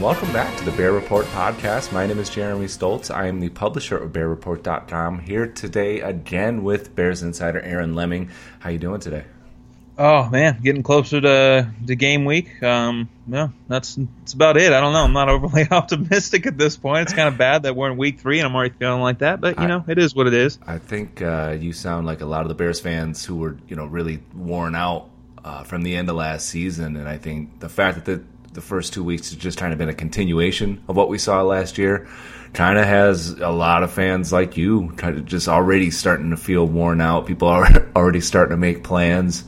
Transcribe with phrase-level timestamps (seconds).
[0.00, 1.92] Welcome back to the Bear Report podcast.
[1.92, 3.14] My name is Jeremy Stoltz.
[3.14, 5.18] I am the publisher of BearReport.com.
[5.20, 8.30] Here today again with Bears insider Aaron Leming.
[8.60, 9.24] How you doing today?
[10.02, 12.62] Oh man, getting closer to to game week.
[12.62, 14.72] Um, yeah, that's that's about it.
[14.72, 15.04] I don't know.
[15.04, 17.02] I'm not overly optimistic at this point.
[17.02, 19.42] It's kind of bad that we're in week three and I'm already feeling like that.
[19.42, 20.58] But you know, it is what it is.
[20.66, 23.76] I think uh, you sound like a lot of the Bears fans who were you
[23.76, 25.10] know really worn out
[25.44, 28.24] uh, from the end of last season, and I think the fact that the
[28.54, 31.42] the first two weeks has just kind of been a continuation of what we saw
[31.42, 32.08] last year.
[32.54, 36.38] Kind of has a lot of fans like you kind of just already starting to
[36.38, 37.26] feel worn out.
[37.26, 39.44] People are already starting to make plans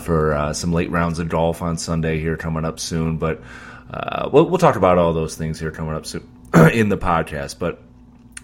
[0.00, 3.18] for uh, some late rounds of golf on Sunday here coming up soon.
[3.18, 3.42] But
[3.90, 6.28] uh, we'll, we'll talk about all those things here coming up soon
[6.72, 7.58] in the podcast.
[7.58, 7.82] But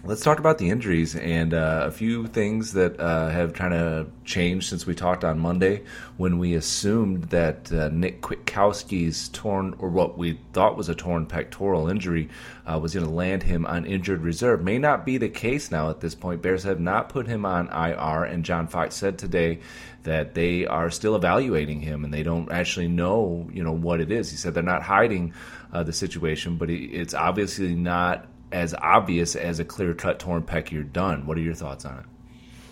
[0.07, 4.09] let's talk about the injuries and uh, a few things that uh, have kind of
[4.23, 5.83] changed since we talked on Monday
[6.15, 11.25] when we assumed that uh, Nick Kwiatkowski's torn, or what we thought was a torn
[11.25, 12.29] pectoral injury,
[12.65, 14.63] uh, was going to land him on injured reserve.
[14.63, 16.41] May not be the case now at this point.
[16.41, 19.59] Bears have not put him on IR, and John Fox said today
[20.03, 24.09] that they are still evaluating him and they don't actually know, you know, what it
[24.09, 24.31] is.
[24.31, 25.33] He said they're not hiding
[25.73, 30.71] uh, the situation, but it's obviously not as obvious as a clear cut torn pec
[30.71, 31.25] you're done.
[31.25, 32.05] What are your thoughts on it?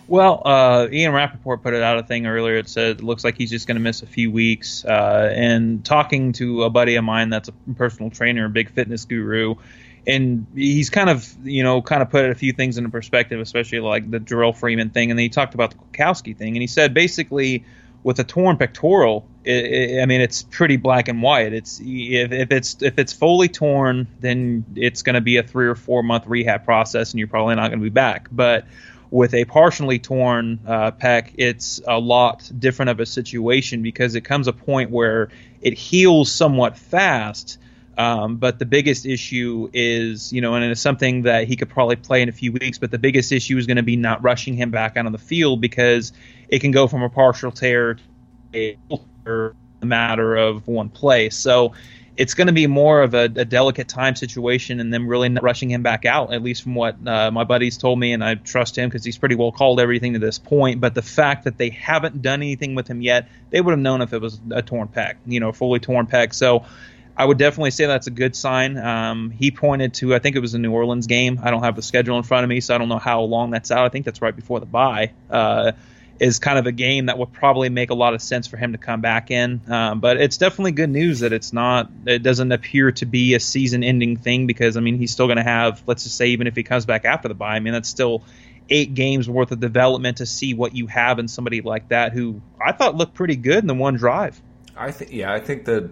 [0.08, 2.56] Well, uh, Ian Rapoport put it out a thing earlier.
[2.56, 4.84] It said it looks like he's just going to miss a few weeks.
[4.84, 9.04] Uh, and talking to a buddy of mine that's a personal trainer, a big fitness
[9.04, 9.56] guru,
[10.06, 13.80] and he's kind of you know kind of put a few things into perspective, especially
[13.80, 16.68] like the Jerrell Freeman thing, and then he talked about the Kwiatkowski thing, and he
[16.68, 17.64] said basically
[18.04, 21.52] with a torn pectoral, I mean, it's pretty black and white.
[21.52, 25.68] It's if, if it's if it's fully torn, then it's going to be a three
[25.68, 28.28] or four month rehab process, and you're probably not going to be back.
[28.32, 28.66] But
[29.10, 34.22] with a partially torn uh, pec, it's a lot different of a situation because it
[34.22, 35.28] comes a point where
[35.60, 37.58] it heals somewhat fast.
[37.96, 41.96] Um, but the biggest issue is, you know, and it's something that he could probably
[41.96, 42.78] play in a few weeks.
[42.78, 45.18] But the biggest issue is going to be not rushing him back out on the
[45.18, 46.12] field because
[46.48, 48.02] it can go from a partial tear to
[48.54, 48.76] a
[49.82, 51.30] matter of one play.
[51.30, 51.74] So
[52.16, 55.42] it's going to be more of a, a, delicate time situation and them really not
[55.42, 58.36] rushing him back out, at least from what uh, my buddies told me, and I
[58.36, 60.80] trust him because he's pretty well called everything to this point.
[60.80, 64.00] But the fact that they haven't done anything with him yet, they would have known
[64.00, 66.32] if it was a torn pec, you know, fully torn pec.
[66.32, 66.64] So
[67.16, 68.78] I would definitely say that's a good sign.
[68.78, 71.40] Um, he pointed to, I think it was a New Orleans game.
[71.42, 73.50] I don't have the schedule in front of me, so I don't know how long
[73.50, 73.84] that's out.
[73.84, 75.12] I think that's right before the bye.
[75.30, 75.72] Uh,
[76.18, 78.72] is kind of a game that would probably make a lot of sense for him
[78.72, 79.60] to come back in.
[79.68, 81.90] Um, but it's definitely good news that it's not.
[82.06, 85.42] It doesn't appear to be a season-ending thing because I mean he's still going to
[85.42, 85.82] have.
[85.86, 88.24] Let's just say even if he comes back after the bye, I mean that's still
[88.68, 92.40] eight games worth of development to see what you have in somebody like that who
[92.60, 94.40] I thought looked pretty good in the one drive.
[94.76, 95.90] I think yeah, I think the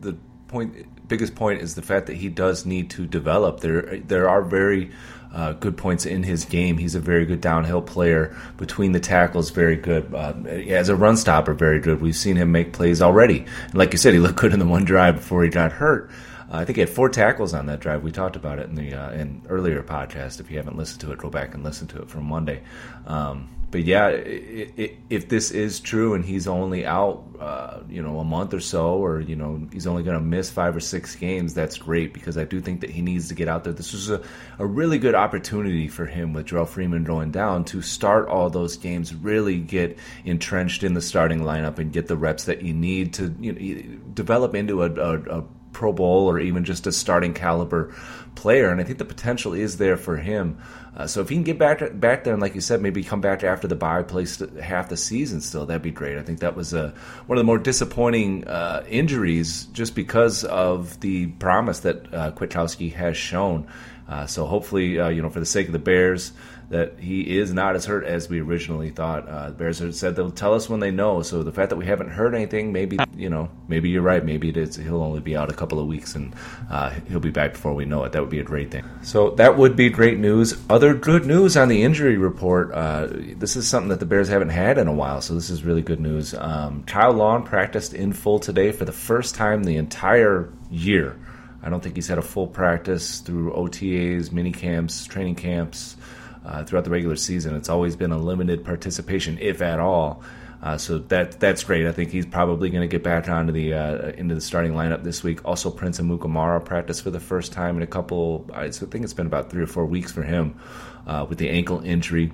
[0.00, 0.16] the
[0.48, 3.60] point biggest point is the fact that he does need to develop.
[3.60, 4.92] There, there are very
[5.32, 6.78] uh, good points in his game.
[6.78, 8.36] He's a very good downhill player.
[8.56, 10.12] Between the tackles, very good.
[10.14, 12.00] Uh, as a run stopper, very good.
[12.00, 13.46] We've seen him make plays already.
[13.66, 16.10] And like you said, he looked good in the one drive before he got hurt.
[16.50, 18.02] Uh, I think he had four tackles on that drive.
[18.02, 20.40] We talked about it in the uh, in earlier podcast.
[20.40, 22.62] If you haven't listened to it, go back and listen to it from Monday.
[23.06, 28.02] Um, but yeah, it, it, if this is true and he's only out, uh, you
[28.02, 30.80] know, a month or so, or you know, he's only going to miss five or
[30.80, 33.72] six games, that's great because I do think that he needs to get out there.
[33.72, 34.22] This was a,
[34.58, 38.76] a really good opportunity for him with Jerrell Freeman going down to start all those
[38.76, 43.14] games, really get entrenched in the starting lineup and get the reps that you need
[43.14, 47.34] to you know, develop into a, a, a Pro Bowl or even just a starting
[47.34, 47.94] caliber
[48.34, 48.70] player.
[48.70, 50.58] And I think the potential is there for him.
[50.96, 53.20] Uh, so if he can get back back there and, like you said, maybe come
[53.20, 54.26] back after the bye, play
[54.60, 56.18] half the season still, that'd be great.
[56.18, 61.28] I think that was one of the more disappointing uh, injuries just because of the
[61.28, 63.68] promise that uh, Kwiatkowski has shown.
[64.10, 66.32] Uh, so hopefully, uh, you know, for the sake of the Bears,
[66.70, 69.28] that he is not as hurt as we originally thought.
[69.28, 71.22] Uh, the Bears have said they'll tell us when they know.
[71.22, 74.24] So the fact that we haven't heard anything, maybe you know, maybe you're right.
[74.24, 74.76] Maybe it is.
[74.76, 76.34] He'll only be out a couple of weeks and
[76.70, 78.12] uh, he'll be back before we know it.
[78.12, 78.84] That would be a great thing.
[79.02, 80.56] So that would be great news.
[80.68, 82.72] Other good news on the injury report.
[82.72, 85.64] Uh, this is something that the Bears haven't had in a while, so this is
[85.64, 86.34] really good news.
[86.34, 91.16] Um, Kyle Long practiced in full today for the first time the entire year.
[91.62, 95.96] I don't think he's had a full practice through OTAs, mini camps, training camps
[96.44, 97.54] uh, throughout the regular season.
[97.54, 100.22] It's always been a limited participation, if at all.
[100.62, 101.86] Uh, so that that's great.
[101.86, 105.02] I think he's probably going to get back onto the uh, into the starting lineup
[105.02, 105.42] this week.
[105.46, 108.46] Also, Prince Amukamara practiced for the first time in a couple.
[108.52, 110.60] I think it's been about three or four weeks for him
[111.06, 112.32] uh, with the ankle injury.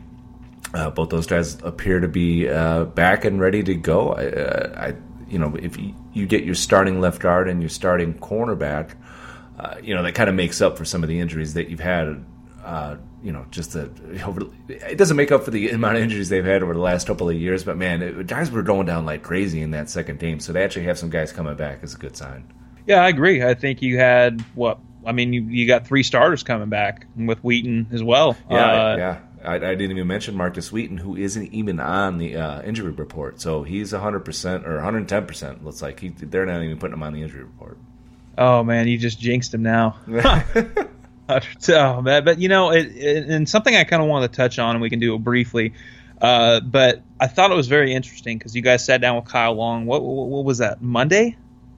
[0.75, 4.12] Uh, both those guys appear to be uh, back and ready to go.
[4.12, 4.94] I, uh, I
[5.28, 8.94] you know, if you, you, get your starting left guard and your starting cornerback,
[9.82, 12.24] you know that kind of makes up for some of the injuries that you've had
[12.66, 13.88] uh, you know, just the
[14.26, 17.06] over, it doesn't make up for the amount of injuries they've had over the last
[17.06, 17.62] couple of years.
[17.62, 20.64] But man, it, guys were going down like crazy in that second game, so they
[20.64, 22.52] actually have some guys coming back is a good sign.
[22.86, 23.42] Yeah, I agree.
[23.42, 25.32] I think you had what I mean.
[25.32, 28.36] You, you got three starters coming back with Wheaton as well.
[28.50, 29.20] Yeah, uh, yeah.
[29.44, 33.40] I, I, didn't even mention Markus Wheaton, who isn't even on the uh, injury report.
[33.40, 35.62] So he's 100% or 110%.
[35.62, 37.78] Looks like he, they're not even putting him on the injury report.
[38.38, 39.96] Oh man, you just jinxed him now.
[41.68, 42.24] oh, man.
[42.24, 44.82] But you know, it, it, and something I kind of want to touch on, and
[44.82, 45.74] we can do it briefly.
[46.20, 49.54] Uh, but I thought it was very interesting because you guys sat down with Kyle
[49.54, 49.86] Long.
[49.86, 51.36] What, what, what was that Monday,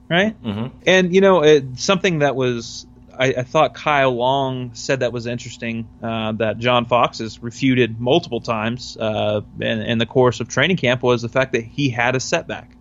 [0.09, 0.41] right?
[0.41, 0.77] Mm-hmm.
[0.85, 2.85] And you know, it, something that was
[3.17, 5.89] I, I, thought Kyle Long said that was interesting.
[6.01, 10.77] Uh, that John Fox has refuted multiple times uh, in, in, the course of training
[10.77, 12.71] camp was the fact that he had a setback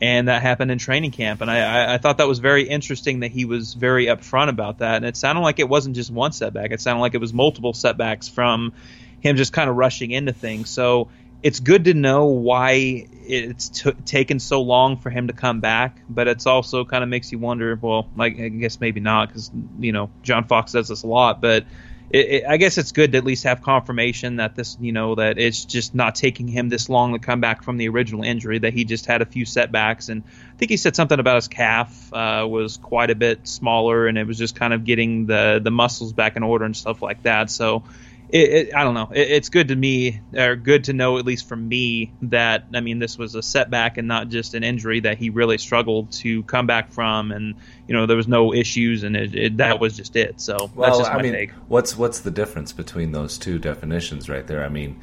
[0.00, 1.40] and that happened in training camp.
[1.40, 4.96] And I, I, thought that was very interesting that he was very upfront about that.
[4.96, 7.74] And it sounded like it wasn't just one setback; it sounded like it was multiple
[7.74, 8.72] setbacks from
[9.20, 10.70] him just kind of rushing into things.
[10.70, 11.08] So
[11.42, 15.98] it's good to know why it's t- taken so long for him to come back,
[16.08, 17.78] but it's also kind of makes you wonder.
[17.80, 21.40] Well, like I guess maybe not because you know John Fox does this a lot,
[21.40, 21.64] but
[22.10, 25.14] it, it, I guess it's good to at least have confirmation that this, you know,
[25.14, 28.58] that it's just not taking him this long to come back from the original injury.
[28.58, 31.48] That he just had a few setbacks, and I think he said something about his
[31.48, 35.60] calf uh, was quite a bit smaller, and it was just kind of getting the
[35.62, 37.50] the muscles back in order and stuff like that.
[37.50, 37.84] So
[38.32, 39.10] it, it, I don't know.
[39.12, 42.80] It, it's good to me, or good to know, at least from me, that I
[42.80, 46.42] mean, this was a setback and not just an injury that he really struggled to
[46.44, 47.54] come back from, and
[47.86, 49.16] you know, there was no issues, and
[49.58, 50.40] that was just it.
[50.40, 51.50] So well, that's just my I mean, take.
[51.68, 54.64] What's what's the difference between those two definitions right there?
[54.64, 55.00] I mean,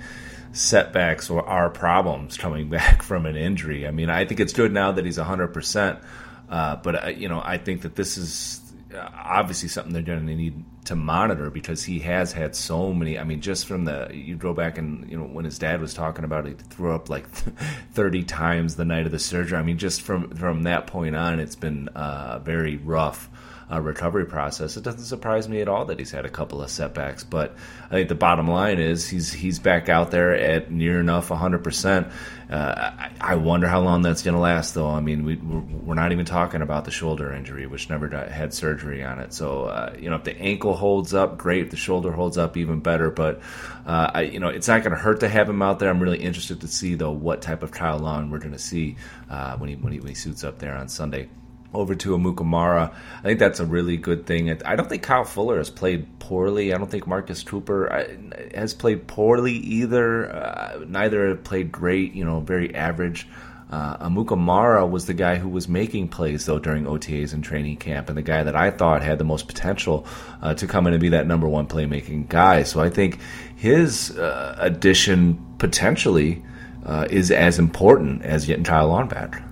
[0.54, 3.88] setbacks are problems coming back from an injury.
[3.88, 6.00] I mean, I think it's good now that he's hundred uh, percent,
[6.48, 8.62] but uh, you know, I think that this is
[8.94, 13.20] uh, obviously something they're going to need to monitor because he has had so many.
[13.20, 15.94] I mean, just from the you go back and you know when his dad was
[15.94, 17.28] talking about it, he threw up like
[17.94, 19.58] thirty times the night of the surgery.
[19.58, 23.30] I mean, just from from that point on, it's been uh, very rough
[23.72, 24.78] uh, recovery process.
[24.78, 27.56] It doesn't surprise me at all that he's had a couple of setbacks, but
[27.86, 31.58] I think the bottom line is he's he's back out there at near enough 100.
[31.58, 32.08] Uh, percent
[32.50, 34.90] I, I wonder how long that's going to last, though.
[34.90, 39.04] I mean, we we're not even talking about the shoulder injury, which never had surgery
[39.04, 39.34] on it.
[39.34, 41.66] So uh, you know, if the ankle holds up, great.
[41.66, 43.10] If the shoulder holds up, even better.
[43.10, 43.42] But
[43.86, 45.90] uh, I, you know, it's not going to hurt to have him out there.
[45.90, 48.96] I'm really interested to see though what type of Kyle Long we're going to see
[49.30, 51.30] uh, when he when he when he suits up there on Sunday
[51.74, 52.94] over to Amukamara.
[53.20, 54.50] I think that's a really good thing.
[54.64, 56.74] I don't think Kyle Fuller has played poorly.
[56.74, 58.08] I don't think Marcus Cooper
[58.56, 60.34] has played poorly either.
[60.34, 62.14] Uh, neither have played great.
[62.14, 63.28] You know, very average.
[63.70, 68.08] Uh, Amukamara was the guy who was making plays though during OTAs and training camp,
[68.08, 70.08] and the guy that I thought had the most potential
[70.42, 72.64] uh, to come in and be that number one playmaking guy.
[72.64, 73.20] So I think
[73.58, 76.44] his uh, addition potentially
[76.86, 79.44] uh, is as important as Long back.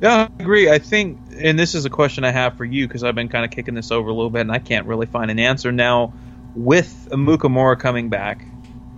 [0.00, 0.70] Yeah, I agree.
[0.70, 3.44] I think, and this is a question I have for you because I've been kind
[3.44, 6.12] of kicking this over a little bit, and I can't really find an answer now.
[6.54, 8.44] With Amukamara coming back,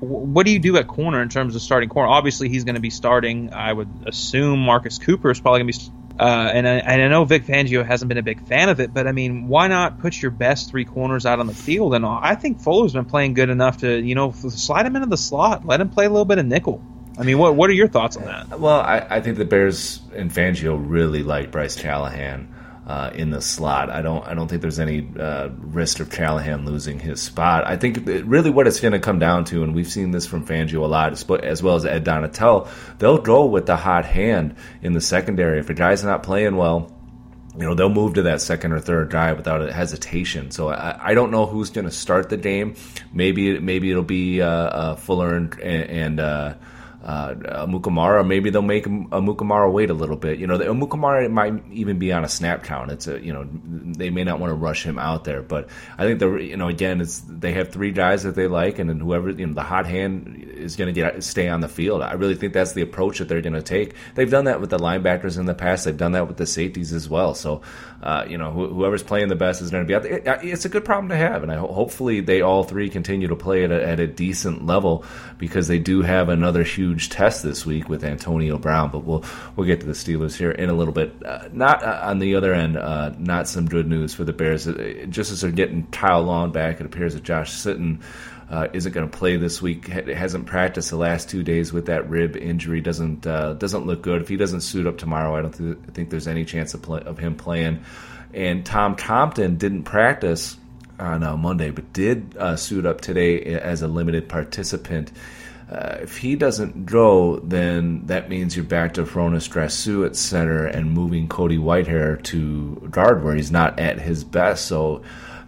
[0.00, 2.08] what do you do at corner in terms of starting corner?
[2.08, 3.52] Obviously, he's going to be starting.
[3.52, 5.86] I would assume Marcus Cooper is probably going to be.
[6.18, 8.92] Uh, and, I, and I know Vic Fangio hasn't been a big fan of it,
[8.92, 11.94] but I mean, why not put your best three corners out on the field?
[11.94, 15.16] And I think Fuller's been playing good enough to, you know, slide him into the
[15.16, 16.82] slot, let him play a little bit of nickel.
[17.20, 18.58] I mean, what what are your thoughts on that?
[18.58, 22.48] Well, I, I think the Bears and Fangio really like Bryce Callahan
[22.86, 23.90] uh, in the slot.
[23.90, 27.66] I don't I don't think there's any uh, risk of Callahan losing his spot.
[27.66, 30.46] I think really what it's going to come down to, and we've seen this from
[30.46, 31.12] Fangio a lot,
[31.44, 35.58] as well as Ed Donatell, they'll go with the hot hand in the secondary.
[35.60, 36.90] If a guy's not playing well,
[37.54, 40.50] you know they'll move to that second or third guy without a hesitation.
[40.52, 42.76] So I, I don't know who's going to start the game.
[43.12, 46.18] Maybe maybe it'll be uh, uh Fuller and, and
[47.02, 48.26] uh, uh, Mukamara.
[48.26, 50.38] Maybe they'll make Mukamara wait a little bit.
[50.38, 52.90] You know, the, Mukamara might even be on a snap count.
[52.90, 56.04] It's a you know they may not want to rush him out there, but I
[56.04, 59.00] think the you know again it's they have three guys that they like, and then
[59.00, 62.02] whoever you know the hot hand is going to get stay on the field.
[62.02, 63.94] I really think that's the approach that they're going to take.
[64.14, 65.84] They've done that with the linebackers in the past.
[65.84, 67.34] They've done that with the safeties as well.
[67.34, 67.62] So
[68.02, 70.18] uh, you know wh- whoever's playing the best is going to be out there.
[70.18, 73.28] It, it's a good problem to have, and I ho- hopefully they all three continue
[73.28, 75.04] to play at a, at a decent level
[75.38, 79.24] because they do have another huge huge test this week with Antonio Brown, but we'll
[79.56, 81.14] we'll get to the Steelers here in a little bit.
[81.24, 84.66] Uh, not uh, on the other end, uh, not some good news for the Bears.
[84.66, 88.00] Uh, just as they're getting Kyle Long back, it appears that Josh Sitton.
[88.50, 89.86] Uh, isn't going to play this week.
[89.86, 92.80] Hasn't practiced the last two days with that rib injury.
[92.80, 94.22] Doesn't uh, doesn't look good.
[94.22, 97.02] If he doesn't suit up tomorrow, I don't th- think there's any chance of, play-
[97.02, 97.84] of him playing.
[98.34, 100.56] And Tom Compton didn't practice
[100.98, 105.12] on Monday, but did suit up today as a limited participant
[105.70, 110.66] uh, if he doesn't go, then that means you're back to Hroniss Grasu at center
[110.66, 114.66] and moving Cody Whitehair to guard where he's not at his best.
[114.66, 115.02] So,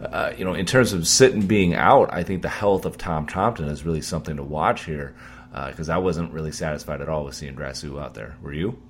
[0.05, 3.27] uh, you know, in terms of Sitton being out, I think the health of Tom
[3.27, 5.15] Compton is really something to watch here
[5.51, 8.37] because uh, I wasn't really satisfied at all with seeing Grasu out there.
[8.43, 8.81] Were you?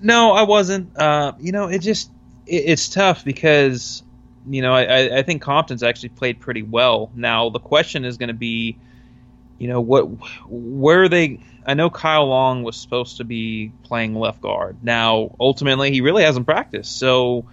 [0.00, 0.96] No, I wasn't.
[0.96, 2.10] Uh, you know, it just
[2.46, 4.02] it, it's tough because
[4.48, 7.10] you know I, I think Compton's actually played pretty well.
[7.14, 8.78] Now the question is going to be
[9.58, 10.02] you know what
[10.48, 14.78] where they I know Kyle Long was supposed to be playing left guard.
[14.82, 16.98] Now ultimately he really hasn't practiced.
[16.98, 17.46] So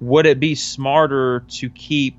[0.00, 2.16] would it be smarter to keep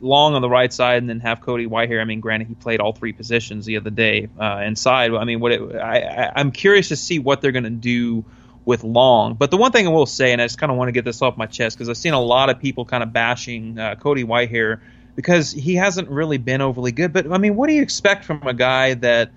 [0.00, 2.00] Long on the right side and then have Cody Whitehair?
[2.00, 5.12] I mean, granted he played all three positions the other day uh, inside.
[5.12, 8.24] I mean, what it, I, I I'm curious to see what they're going to do
[8.64, 9.34] with Long.
[9.34, 11.04] But the one thing I will say, and I just kind of want to get
[11.04, 13.94] this off my chest because I've seen a lot of people kind of bashing uh,
[13.94, 14.80] Cody Whitehair
[15.16, 17.12] because he hasn't really been overly good.
[17.12, 19.30] But I mean, what do you expect from a guy that?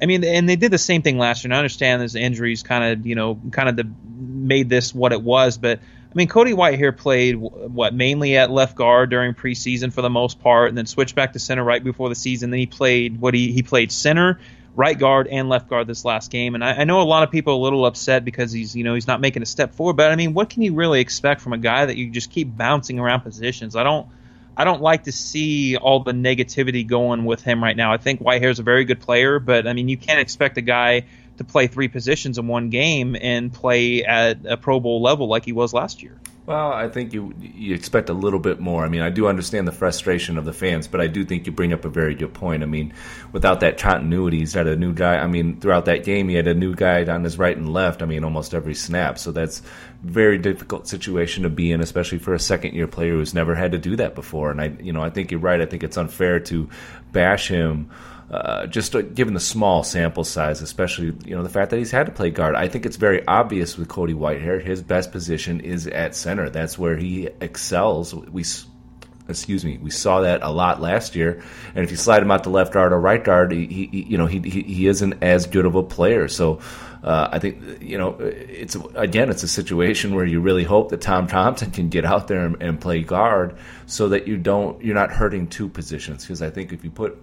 [0.00, 1.48] I mean, and they did the same thing last year.
[1.48, 5.12] And I understand his injuries kind of, you know, kind of the, made this what
[5.12, 5.58] it was.
[5.58, 5.80] But
[6.18, 10.68] mean, Cody Whitehair played what mainly at left guard during preseason for the most part,
[10.68, 12.50] and then switched back to center right before the season.
[12.50, 14.38] Then he played what he he played center,
[14.74, 16.54] right guard, and left guard this last game.
[16.54, 18.84] And I, I know a lot of people are a little upset because he's you
[18.84, 19.94] know he's not making a step forward.
[19.94, 22.54] But I mean, what can you really expect from a guy that you just keep
[22.54, 23.76] bouncing around positions?
[23.76, 24.06] I don't.
[24.56, 27.92] I don't like to see all the negativity going with him right now.
[27.92, 31.04] I think Whitehair's a very good player, but I mean, you can't expect a guy
[31.38, 35.44] to play three positions in one game and play at a Pro Bowl level like
[35.44, 36.18] he was last year.
[36.48, 38.82] Well, I think you you expect a little bit more.
[38.82, 41.52] I mean, I do understand the frustration of the fans, but I do think you
[41.52, 42.62] bring up a very good point.
[42.62, 42.94] I mean,
[43.32, 45.16] without that continuity, he's had a new guy.
[45.16, 48.00] I mean, throughout that game, he had a new guy on his right and left.
[48.00, 49.18] I mean, almost every snap.
[49.18, 49.60] So that's
[50.02, 53.72] very difficult situation to be in, especially for a second year player who's never had
[53.72, 54.50] to do that before.
[54.50, 55.60] And I, you know, I think you're right.
[55.60, 56.70] I think it's unfair to
[57.12, 57.90] bash him
[58.30, 62.06] uh, just given the small sample size, especially you know the fact that he's had
[62.06, 62.54] to play guard.
[62.54, 64.62] I think it's very obvious with Cody Whitehair.
[64.62, 66.50] His best position is at center.
[66.50, 68.14] That's where he excels.
[68.14, 68.44] We
[69.28, 71.42] excuse me, we saw that a lot last year.
[71.74, 74.18] And if you slide him out to left guard or right guard, he, he you
[74.18, 76.28] know he, he, he isn't as good of a player.
[76.28, 76.60] So
[77.02, 81.00] uh, I think you know it's again it's a situation where you really hope that
[81.00, 83.56] Tom Compton can get out there and, and play guard
[83.86, 87.18] so that you don't you're not hurting two positions because I think if you put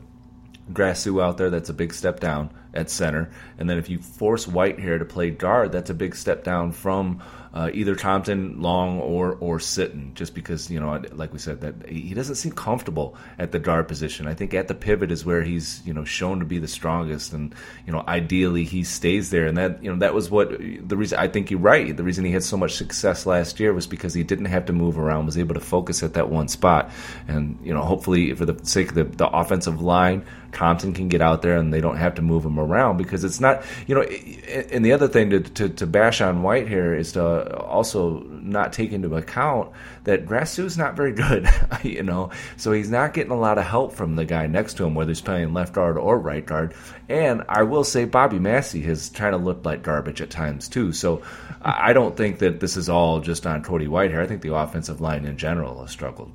[0.72, 2.52] Grasu out there, that's a big step down.
[2.76, 6.44] At center, and then if you force Whitehair to play guard, that's a big step
[6.44, 7.22] down from
[7.56, 11.88] uh, either Compton, Long, or or Sitton, just because you know, like we said, that
[11.88, 14.28] he doesn't seem comfortable at the guard position.
[14.28, 17.32] I think at the pivot is where he's you know shown to be the strongest,
[17.32, 17.56] and
[17.88, 19.46] you know, ideally he stays there.
[19.48, 21.96] And that you know that was what the reason I think you're right.
[21.96, 24.74] The reason he had so much success last year was because he didn't have to
[24.74, 26.92] move around, was able to focus at that one spot,
[27.26, 31.22] and you know, hopefully for the sake of the, the offensive line Compton can get
[31.22, 32.65] out there and they don't have to move him around
[32.98, 34.02] because it's not, you know.
[34.02, 38.92] And the other thing to, to, to bash on Whitehair is to also not take
[38.92, 39.72] into account
[40.06, 41.48] that is not very good,
[41.84, 42.32] you know.
[42.58, 45.10] So he's not getting a lot of help from the guy next to him, whether
[45.10, 46.74] he's playing left guard or right guard.
[47.10, 50.92] And I will say Bobby Massie has kind of looked like garbage at times too.
[50.92, 51.24] So
[51.62, 54.22] I don't think that this is all just on Cody Whitehair.
[54.22, 56.32] I think the offensive line in general has struggled.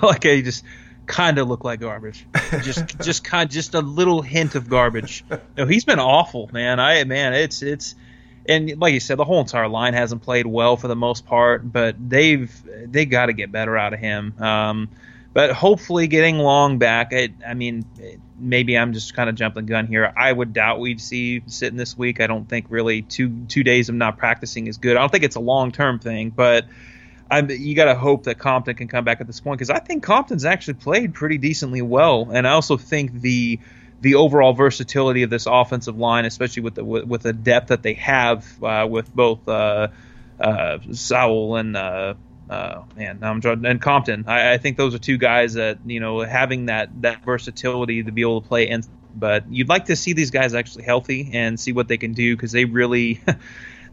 [0.22, 0.64] he just
[1.06, 2.26] kind of look like garbage.
[2.62, 5.24] Just just kind just a little hint of garbage.
[5.56, 6.80] No, he's been awful, man.
[6.80, 7.94] I man, it's it's
[8.48, 11.70] and like you said, the whole entire line hasn't played well for the most part,
[11.70, 12.50] but they've
[12.90, 14.34] they got to get better out of him.
[14.40, 14.88] Um,
[15.32, 17.12] but hopefully, getting Long back.
[17.12, 17.84] I, I mean,
[18.38, 20.12] maybe I'm just kind of jumping the gun here.
[20.16, 22.20] I would doubt we'd see Sitton this week.
[22.20, 24.96] I don't think really two two days of not practicing is good.
[24.96, 26.66] I don't think it's a long term thing, but
[27.32, 29.78] I'm, you got to hope that Compton can come back at this point because I
[29.78, 33.58] think Compton's actually played pretty decently well, and I also think the
[34.02, 37.94] the overall versatility of this offensive line, especially with the with, the depth that they
[37.94, 39.88] have uh, with both uh,
[40.38, 42.14] uh, Sowell and uh,
[42.50, 44.24] uh, man, I'm and Compton.
[44.26, 48.12] I, I, think those are two guys that you know having that that versatility to
[48.12, 48.82] be able to play in.
[49.14, 52.36] But you'd like to see these guys actually healthy and see what they can do
[52.36, 53.22] because they really.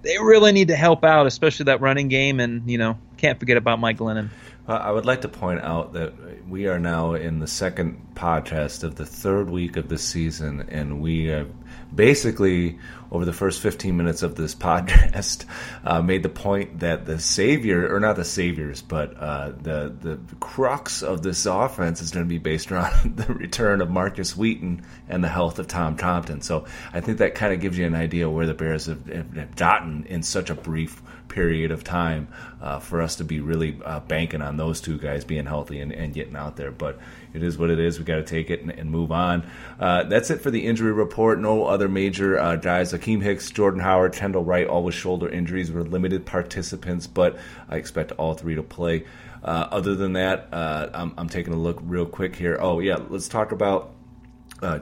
[0.02, 2.40] they really need to help out, especially that running game.
[2.40, 4.30] And you know, can't forget about Mike Glennon.
[4.68, 6.14] I would like to point out that
[6.48, 11.02] we are now in the second podcast of the third week of the season, and
[11.02, 11.50] we have
[11.94, 12.78] basically,
[13.12, 15.46] over the first 15 minutes of this podcast,
[15.84, 20.20] uh, made the point that the savior, or not the saviors, but uh, the the
[20.40, 24.86] crux of this offense is going to be based around the return of Markus Wheaton
[25.08, 26.42] and the health of Tom Compton.
[26.42, 29.56] So I think that kind of gives you an idea where the Bears have, have
[29.56, 32.28] gotten in such a brief period of time
[32.62, 35.94] uh, for us to be really uh, banking on those two guys being healthy and,
[35.94, 36.72] and, getting out there.
[36.72, 37.00] But
[37.34, 38.00] it is what it is.
[38.00, 39.50] We got to take it and, and move on.
[39.80, 41.40] Uh, that's it for the injury report.
[41.40, 42.92] No other major uh, guys.
[42.92, 47.38] Akiem Hicks, Jordan Howard, Kendall Wright, all with shoulder injuries were limited participants, but
[47.70, 49.06] I expect all three to play.
[49.42, 52.58] Uh, other than that, uh, I'm, I'm, taking a look real quick here.
[52.60, 53.94] Oh yeah, let's talk about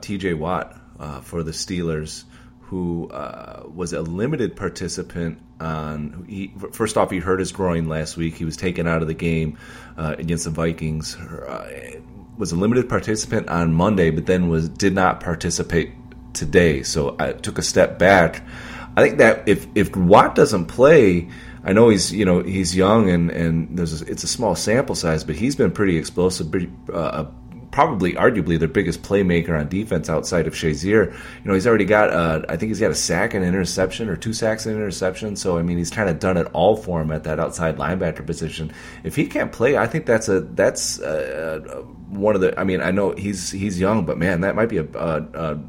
[0.01, 0.33] T.J.
[0.33, 0.75] Watt
[1.21, 2.23] for the Steelers
[2.67, 6.25] who uh, was a limited participant on.
[6.27, 8.35] He, first off, he hurt his groin last week.
[8.35, 9.57] He was taken out of the game
[9.97, 11.15] uh, against the Vikings.
[11.15, 12.01] Uh,
[12.37, 15.91] was a limited participant on Monday, but then was did not participate
[16.33, 16.83] today.
[16.83, 18.45] So I took a step back.
[18.97, 21.29] I think that if if Watt doesn't play.
[21.63, 24.95] I know he's you know he's young and and there's a, it's a small sample
[24.95, 27.25] size, but he's been pretty explosive, pretty, uh,
[27.77, 31.13] probably arguably their biggest playmaker on defense outside of Shazier.
[31.13, 34.15] You know, he's already got uh, I think he's got a sack and interception or
[34.15, 35.35] two sacks and interception.
[35.35, 38.25] So I mean, he's kind of done it all for him at that outside linebacker
[38.25, 38.73] position.
[39.03, 42.59] If he can't play, I think that's a that's uh, uh one of the.
[42.59, 45.59] I mean, I know he's he's young, but man, that might be a, a, a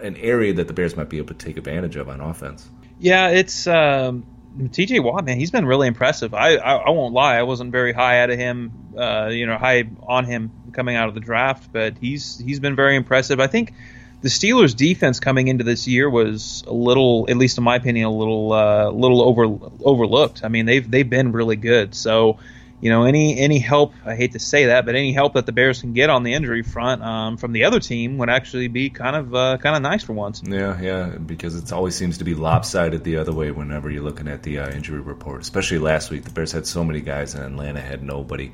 [0.00, 2.70] an area that the Bears might be able to take advantage of on offense.
[3.00, 3.66] Yeah, it's.
[3.66, 4.24] Um
[4.56, 6.34] TJ Watt, man, he's been really impressive.
[6.34, 9.56] I, I, I won't lie, I wasn't very high out of him, uh, you know,
[9.56, 13.40] high on him coming out of the draft, but he's he's been very impressive.
[13.40, 13.72] I think
[14.20, 18.06] the Steelers' defense coming into this year was a little, at least in my opinion,
[18.06, 19.44] a little uh, little over
[19.84, 20.44] overlooked.
[20.44, 21.94] I mean, they've they've been really good.
[21.94, 22.38] So
[22.80, 25.52] you know, any any help, I hate to say that, but any help that the
[25.52, 28.90] Bears can get on the injury front um, from the other team would actually be
[28.90, 30.42] kind of uh, kind of nice for once.
[30.44, 34.28] Yeah, yeah, because it always seems to be lopsided the other way whenever you're looking
[34.28, 35.40] at the uh, injury report.
[35.40, 38.52] Especially last week, the Bears had so many guys, and Atlanta had nobody.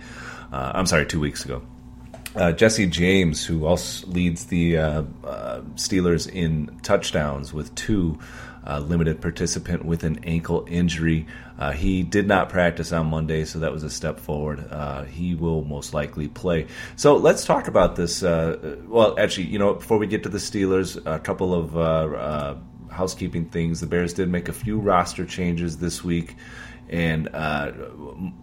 [0.53, 1.63] Uh, I'm sorry, two weeks ago.
[2.35, 8.19] Uh, Jesse James, who also leads the uh, uh, Steelers in touchdowns with two,
[8.66, 11.27] uh, limited participant with an ankle injury.
[11.59, 14.66] Uh, he did not practice on Monday, so that was a step forward.
[14.70, 16.66] Uh, he will most likely play.
[16.96, 18.22] So let's talk about this.
[18.22, 22.62] well, actually, you know, before we get to the Steelers, a couple of
[22.94, 23.81] housekeeping things.
[23.81, 26.37] The Bears did make a few roster changes this week
[26.88, 27.73] and uh,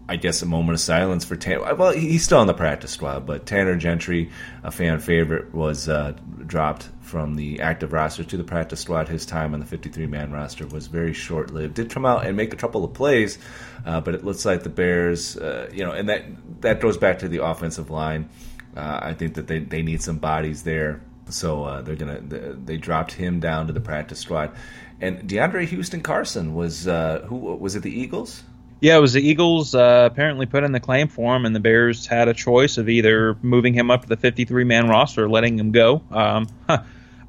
[0.10, 1.76] I guess a moment of silence for Tanner.
[1.76, 4.30] Well, he's still on the practice squad, but Tanner Gentry,
[4.64, 6.14] a fan favorite, was uh,
[6.46, 9.08] dropped from the active roster to the practice squad.
[9.08, 11.76] His time on the 53 man roster was very short lived.
[11.76, 13.38] Did come out and make a couple of plays,
[13.86, 16.24] uh, but it looks like the Bears, uh, you know, and that
[16.62, 18.30] that goes back to the offensive line.
[18.76, 22.78] Uh, I think that they, they need some bodies there So uh, they're gonna they
[22.78, 24.56] dropped him down to the practice squad,
[25.02, 28.44] and DeAndre Houston Carson was uh, who was it the Eagles?
[28.80, 31.60] Yeah, it was the Eagles uh, apparently put in the claim for him, and the
[31.60, 35.30] Bears had a choice of either moving him up to the 53 man roster or
[35.30, 36.02] letting him go.
[36.10, 36.48] Um,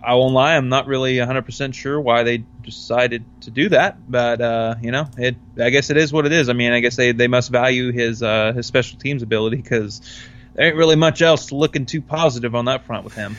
[0.04, 4.40] I won't lie, I'm not really 100% sure why they decided to do that, but
[4.40, 5.36] uh, you know, it.
[5.60, 6.48] I guess it is what it is.
[6.48, 10.00] I mean, I guess they, they must value his uh, his special teams ability because
[10.54, 13.36] there ain't really much else looking too positive on that front with him.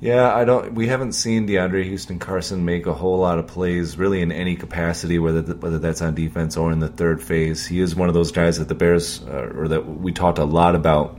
[0.00, 0.74] Yeah, I don't.
[0.74, 4.54] We haven't seen DeAndre Houston Carson make a whole lot of plays, really in any
[4.54, 7.66] capacity, whether whether that's on defense or in the third phase.
[7.66, 10.44] He is one of those guys that the Bears, uh, or that we talked a
[10.44, 11.18] lot about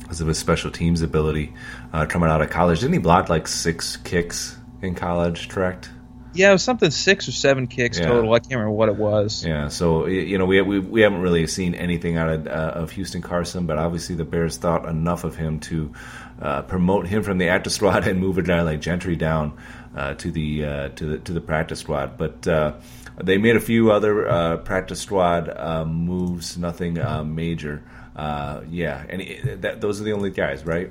[0.00, 1.54] because of his special teams ability
[1.92, 2.80] uh, coming out of college.
[2.80, 5.48] Didn't he block like six kicks in college?
[5.48, 5.88] Correct.
[6.34, 8.06] Yeah, it was something six or seven kicks yeah.
[8.06, 8.32] total.
[8.32, 9.44] I can't remember what it was.
[9.44, 12.90] Yeah, so you know we we, we haven't really seen anything out of, uh, of
[12.92, 15.92] Houston Carson, but obviously the Bears thought enough of him to
[16.40, 19.58] uh, promote him from the active squad and move a guy like Gentry down
[19.96, 22.16] uh, to the uh, to the to the practice squad.
[22.16, 22.74] But uh,
[23.22, 26.98] they made a few other practice squad moves, nothing
[27.34, 27.82] major.
[28.14, 30.90] Uh, yeah, and it, that, those are the only guys, right?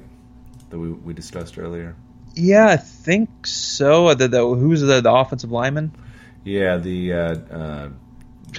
[0.70, 1.96] That we, we discussed earlier.
[2.36, 4.14] Yeah, I think so.
[4.14, 5.92] The, the who's the, the offensive lineman?
[6.44, 7.90] Yeah, the uh, uh,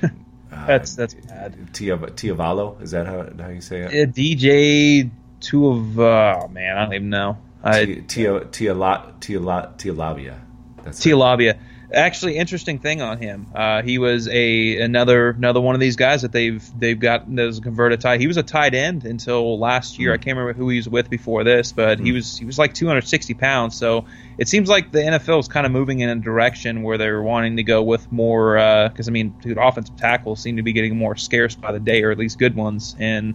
[0.51, 1.57] that's that's bad.
[1.73, 3.93] Tiavalo, is that how how you say it?
[3.93, 7.39] Yeah, DJ two of oh man, I don't even know.
[7.63, 8.75] Tia Tia
[9.21, 10.41] Tia Tia Labia.
[10.85, 11.59] That's Tialavea
[11.93, 13.47] actually interesting thing on him.
[13.55, 17.59] Uh, he was a another another one of these guys that they've they've got as
[17.59, 18.21] a converted tight.
[18.21, 20.11] He was a tight end until last year.
[20.11, 20.15] Mm.
[20.15, 22.05] I can't remember who he was with before this, but mm.
[22.05, 23.77] he was he was like 260 pounds.
[23.77, 24.07] So
[24.39, 27.57] it seems like the NFL is kind of moving in a direction where they're wanting
[27.57, 28.55] to go with more
[28.89, 31.81] because uh, I mean, dude, offensive tackles seem to be getting more scarce by the
[31.81, 33.35] day, or at least good ones, and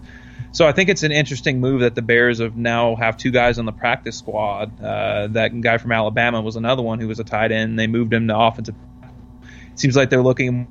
[0.58, 3.60] so I think it's an interesting move that the Bears have now have two guys
[3.60, 4.84] on the practice squad.
[4.84, 7.78] Uh, that guy from Alabama was another one who was a tight end.
[7.78, 8.74] They moved him to offensive.
[9.44, 10.68] It seems like they're looking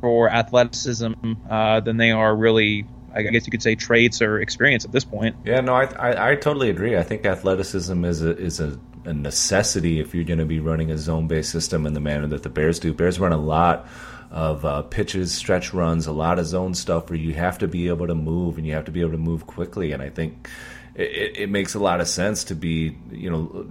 [0.00, 1.12] for athleticism
[1.48, 2.84] uh, than they are really.
[3.14, 5.36] I guess you could say traits or experience at this point.
[5.44, 6.96] Yeah, no, I, I, I totally agree.
[6.96, 10.90] I think athleticism is a is a, a necessity if you're going to be running
[10.90, 12.92] a zone based system in the manner that the Bears do.
[12.92, 13.86] Bears run a lot
[14.30, 17.88] of uh, pitches, stretch runs, a lot of zone stuff where you have to be
[17.88, 19.92] able to move and you have to be able to move quickly.
[19.92, 20.48] And I think
[20.94, 23.66] it, it makes a lot of sense to be, you know,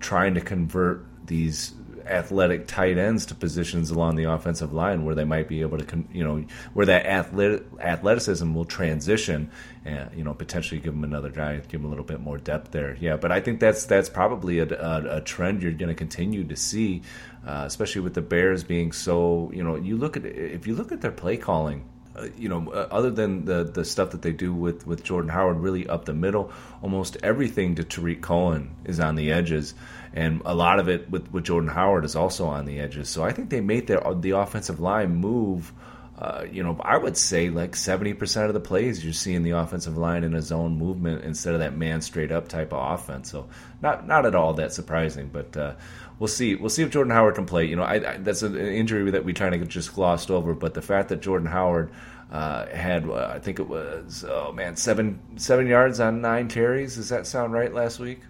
[0.00, 1.72] trying to convert these
[2.10, 6.04] athletic tight ends to positions along the offensive line where they might be able to,
[6.12, 6.44] you know,
[6.74, 9.50] where that athletic, athleticism will transition
[9.84, 12.72] and, you know, potentially give them another guy, give them a little bit more depth
[12.72, 12.96] there.
[13.00, 16.44] Yeah, but I think that's that's probably a, a, a trend you're going to continue
[16.44, 17.02] to see
[17.46, 19.50] uh, especially with the Bears being so.
[19.54, 21.84] You know, you look at if you look at their play calling.
[22.14, 25.30] Uh, you know, uh, other than the the stuff that they do with with Jordan
[25.30, 29.74] Howard, really up the middle, almost everything to Tarik Cohen is on the edges,
[30.12, 33.08] and a lot of it with with Jordan Howard is also on the edges.
[33.08, 35.72] So I think they made their the offensive line move.
[36.18, 39.96] Uh, you know, I would say like 70% of the plays you're seeing the offensive
[39.96, 43.30] line in a zone movement instead of that man straight up type of offense.
[43.30, 43.48] So
[43.82, 45.74] not not at all that surprising, but uh,
[46.18, 46.56] we'll see.
[46.56, 47.66] We'll see if Jordan Howard can play.
[47.66, 50.54] You know, I, I, that's an injury that we kind of just glossed over.
[50.54, 51.92] But the fact that Jordan Howard
[52.32, 56.96] uh, had, uh, I think it was, oh man, seven seven yards on nine carries.
[56.96, 57.72] Does that sound right?
[57.72, 58.20] Last week.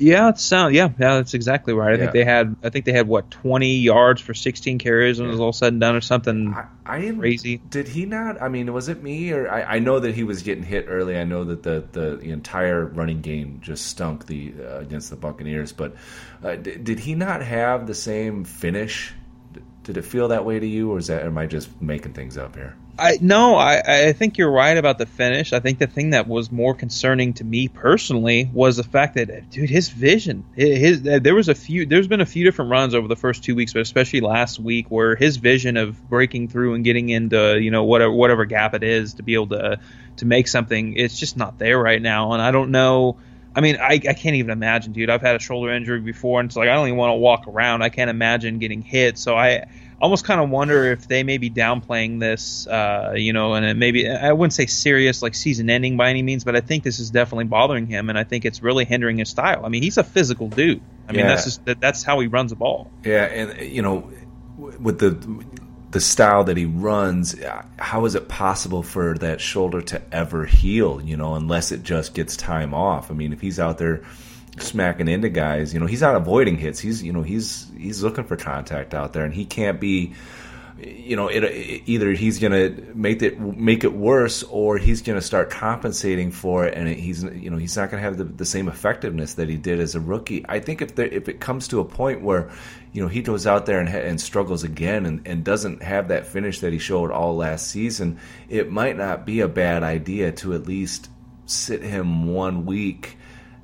[0.00, 1.88] Yeah, it sound yeah, yeah, that's exactly right.
[1.88, 1.98] I yeah.
[1.98, 5.32] think they had I think they had what twenty yards for sixteen carries when yeah.
[5.32, 7.58] it was all said and done, or something I, I am, crazy.
[7.68, 8.40] Did he not?
[8.40, 11.18] I mean, was it me or I, I, know that he was getting hit early.
[11.18, 15.16] I know that the the, the entire running game just stunk the uh, against the
[15.16, 15.72] Buccaneers.
[15.72, 15.94] But
[16.42, 19.12] uh, d- did he not have the same finish?
[19.84, 22.36] Did it feel that way to you, or is that am I just making things
[22.36, 22.76] up here?
[22.98, 25.54] I no, I, I think you're right about the finish.
[25.54, 29.48] I think the thing that was more concerning to me personally was the fact that,
[29.50, 32.94] dude, his vision, his uh, there was a few, there's been a few different runs
[32.94, 36.74] over the first two weeks, but especially last week, where his vision of breaking through
[36.74, 39.80] and getting into, you know, whatever whatever gap it is to be able to
[40.16, 43.16] to make something, it's just not there right now, and I don't know.
[43.54, 45.10] I mean, I, I can't even imagine, dude.
[45.10, 47.48] I've had a shoulder injury before, and it's like I don't even want to walk
[47.48, 47.82] around.
[47.82, 49.18] I can't imagine getting hit.
[49.18, 49.66] So I
[50.00, 53.76] almost kind of wonder if they may be downplaying this, uh, you know, and it
[53.76, 57.00] maybe I wouldn't say serious like season ending by any means, but I think this
[57.00, 59.66] is definitely bothering him, and I think it's really hindering his style.
[59.66, 60.80] I mean, he's a physical dude.
[61.08, 61.28] I mean, yeah.
[61.28, 62.90] that's just that, that's how he runs the ball.
[63.04, 64.10] Yeah, and you know,
[64.56, 65.10] with the
[65.90, 67.34] the style that he runs,
[67.78, 71.00] how is it possible for that shoulder to ever heal?
[71.00, 73.10] You know, unless it just gets time off.
[73.10, 74.02] I mean, if he's out there
[74.58, 75.72] smacking into guys.
[75.72, 76.80] You know, he's not avoiding hits.
[76.80, 80.14] He's you know he's he's looking for contact out there, and he can't be.
[80.82, 85.02] You know, it, it, either he's going to make it make it worse, or he's
[85.02, 88.08] going to start compensating for it, and it, he's you know he's not going to
[88.08, 90.44] have the, the, same effectiveness that he did as a rookie.
[90.48, 92.50] I think if there, if it comes to a point where
[92.92, 96.26] you know he goes out there and, and struggles again and, and doesn't have that
[96.26, 100.54] finish that he showed all last season, it might not be a bad idea to
[100.54, 101.10] at least
[101.46, 103.18] sit him one week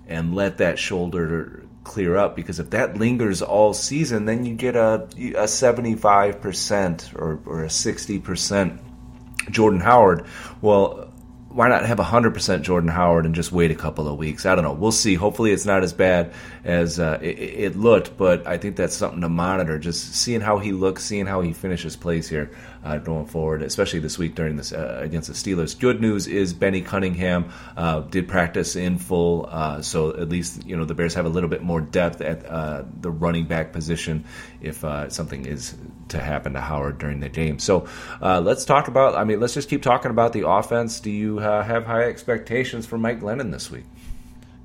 [0.06, 4.74] and let that shoulder clear up because if that lingers all season, then you get
[4.74, 8.80] a a seventy five percent or or a sixty percent
[9.50, 10.26] Jordan Howard.
[10.60, 11.12] Well,
[11.56, 14.44] why not have 100% Jordan Howard and just wait a couple of weeks?
[14.44, 14.74] I don't know.
[14.74, 15.14] We'll see.
[15.14, 19.22] Hopefully, it's not as bad as uh, it, it, looked, but I think that's something
[19.22, 19.78] to monitor.
[19.78, 22.50] Just seeing how he looks, seeing how he finishes plays here
[22.84, 25.78] uh, going forward, especially this week during this uh, against the Steelers.
[25.78, 30.76] Good news is Benny Cunningham uh, did practice in full, uh, so at least you
[30.76, 34.26] know the Bears have a little bit more depth at uh, the running back position
[34.60, 35.74] if something is
[36.08, 37.58] to happen to Howard during the game.
[37.58, 37.86] So
[38.20, 39.14] let's talk about.
[39.14, 41.00] I mean, let's just keep talking about the offense.
[41.00, 43.84] Do you have high expectations for Mike Glennon this week?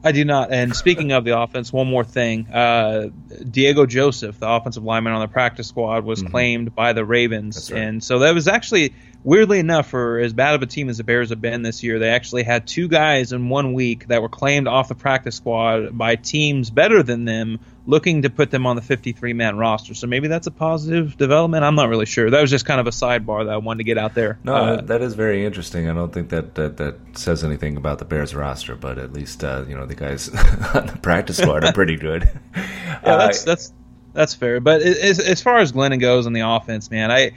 [0.03, 0.51] I do not.
[0.51, 5.21] And speaking of the offense, one more thing: uh, Dieugot Joseph, the offensive lineman on
[5.21, 6.31] the practice squad, was mm-hmm.
[6.31, 7.81] claimed by the Ravens, right.
[7.81, 11.03] and so that was actually weirdly enough, for as bad of a team as the
[11.03, 14.29] Bears have been this year, they actually had two guys in one week that were
[14.29, 18.75] claimed off the practice squad by teams better than them, looking to put them on
[18.75, 19.93] the 53 man roster.
[19.93, 21.63] So maybe that's a positive development.
[21.63, 22.29] I'm not really sure.
[22.29, 24.39] That was just kind of a sidebar that I wanted to get out there.
[24.43, 25.89] No, uh, that is very interesting.
[25.89, 29.43] I don't think that, that, that says anything about the Bears roster, but at least
[29.43, 30.29] uh, you know the guys
[30.75, 32.29] on the practice squad are pretty good.
[32.55, 33.73] yeah, that's uh, that's
[34.13, 34.59] that's fair.
[34.59, 37.31] But as, as far as Glennon goes on the offense, man, I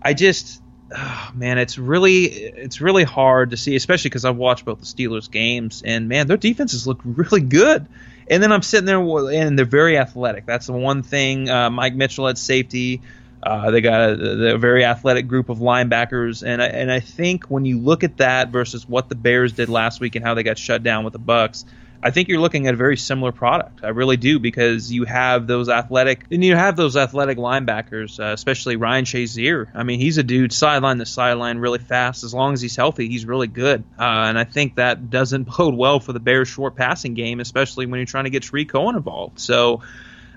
[0.00, 0.61] I just
[0.94, 4.86] oh, man, it's really it's really hard to see, especially because I've watched both the
[4.86, 7.86] Steelers games, and man, their defenses look really good.
[8.30, 10.46] And then I'm sitting there, and they're very athletic.
[10.46, 11.50] That's the one thing.
[11.50, 13.02] Uh, Mike Mitchell at safety.
[13.42, 17.46] Uh, they got a, a, very athletic group of linebackers, and I, and I think
[17.46, 20.44] when you look at that versus what the Bears did last week and how they
[20.44, 21.64] got shut down with the Bucs,
[22.02, 23.84] I think you're looking at a very similar product.
[23.84, 28.32] I really do because you have those athletic and you have those athletic linebackers, uh,
[28.32, 29.68] especially Ryan Shazier.
[29.72, 32.24] I mean, he's a dude sideline to sideline really fast.
[32.24, 33.84] As long as he's healthy, he's really good.
[33.98, 37.86] Uh, and I think that doesn't bode well for the Bears' short passing game, especially
[37.86, 39.38] when you're trying to get Tarik Cohen involved.
[39.38, 39.82] So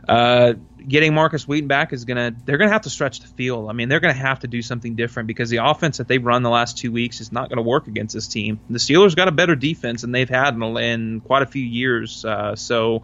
[0.08, 0.54] uh,
[0.88, 3.70] getting Markus Wheaton back is gonna they're gonna have to stretch the field.
[3.70, 6.44] I mean, they're gonna have to do something different because the offense that they've run
[6.44, 8.60] the last two weeks is not gonna work against this team.
[8.70, 12.24] The Steelers got a better defense than they've had in, in quite a few years.
[12.24, 13.04] Uh, so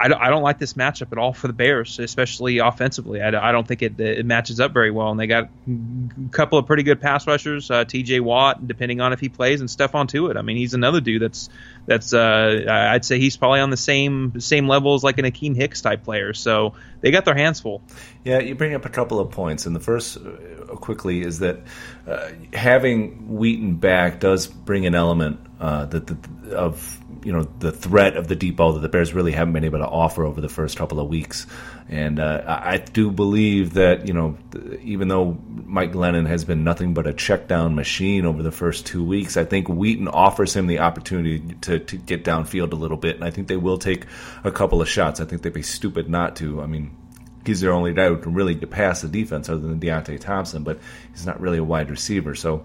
[0.00, 3.20] I don't, I don't like this matchup at all for the Bears, especially offensively.
[3.20, 5.10] I, I don't think it, it matches up very well.
[5.10, 8.20] And they got a couple of pretty good pass rushers, uh, T.J.
[8.20, 10.38] Watt, depending on if he plays, and Stephon Tuitt.
[10.38, 11.50] I mean, he's another dude that's
[11.84, 15.54] that's uh, I'd say he's probably on the same same level as like an Akiem
[15.54, 16.32] Hicks type player.
[16.32, 17.82] So they got their hands full.
[18.24, 21.58] Yeah, you bring up a couple of points, and the first uh, quickly is that
[22.06, 27.72] uh, having Wheaton back does bring an element uh, that the, of you know the
[27.72, 30.40] threat of the deep ball that the Bears really haven't been able to offer over
[30.40, 31.46] the first couple of weeks.
[31.88, 34.36] And uh, I do believe that you know
[34.82, 38.86] even though Mike Glennon has been nothing but a check down machine over the first
[38.86, 42.96] two weeks, I think Wheaton offers him the opportunity to, to get downfield a little
[42.96, 44.06] bit, and I think they will take
[44.44, 45.20] a couple of shots.
[45.20, 46.62] I think they'd be stupid not to.
[46.62, 46.96] I mean,
[47.44, 50.78] he's their only guy who can really pass the defense other than Deonte Thompson, but
[51.12, 52.34] he's not really a wide receiver.
[52.34, 52.64] So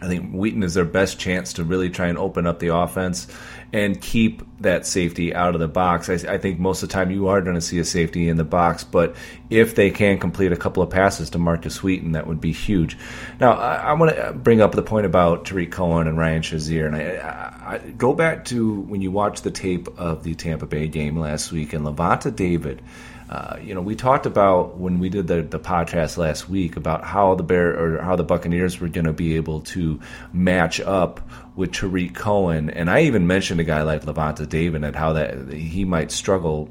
[0.00, 3.26] I think Wheaton is their best chance to really try and open up the offense
[3.72, 6.08] and keep that safety out of the box.
[6.08, 8.36] I, I think most of the time you are going to see a safety in
[8.36, 9.14] the box, but
[9.48, 12.98] if they can complete a couple of passes to Markus Wheaton, that would be huge.
[13.40, 16.86] Now, I, I want to bring up the point about Tarik Cohen and Ryan Shazier,
[16.86, 20.88] and I, I, go back to when you watched the tape of the Tampa Bay
[20.88, 22.82] game last week, and Lavonte David–
[23.30, 27.04] uh, you know, we talked about when we did the, the podcast last week about
[27.04, 30.00] how the Bear or how the Buccaneers were going to be able to
[30.32, 31.20] match up
[31.54, 35.52] with Tarik Cohen, and I even mentioned a guy like Lavonte David and how that
[35.52, 36.70] he might struggle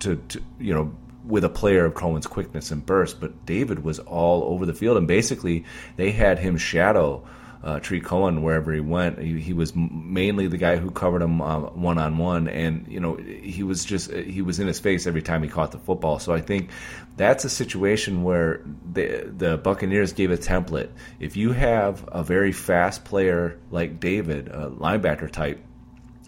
[0.00, 0.92] to, to you know
[1.24, 4.96] with a player of Cohen's quickness and burst, but David was all over the field,
[4.96, 7.24] and basically they had him shadow
[7.64, 9.18] uh, Tarik Cohen wherever he went.
[9.18, 13.14] He, he was mainly the guy who covered him one on one, and you know
[13.16, 16.18] he was just he was in his face every time he caught the football.
[16.18, 16.70] So I think
[17.16, 18.60] that's a situation where
[18.92, 20.90] the the Buccaneers gave a template.
[21.18, 25.64] If you have a very fast player like David, a linebacker type,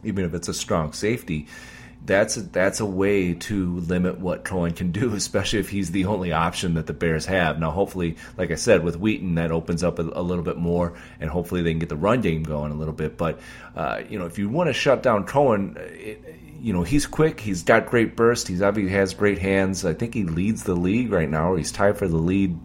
[0.02, 1.48] even if it's a strong safety
[2.06, 6.06] that's a, that's a way to limit what Cohen can do, especially if he's the
[6.06, 7.58] only option that the Bears have.
[7.58, 10.94] Now, hopefully, like I said, with Wheaton, that opens up a, a little bit more,
[11.20, 13.16] and hopefully they can get the run game going a little bit.
[13.18, 13.40] But
[13.74, 17.40] uh, you know, if you want to shut down Cohen, it, you know he's quick,
[17.40, 19.84] he's got great burst, he's obviously has great hands.
[19.84, 22.58] I think he leads the league right now, or he's tied for the lead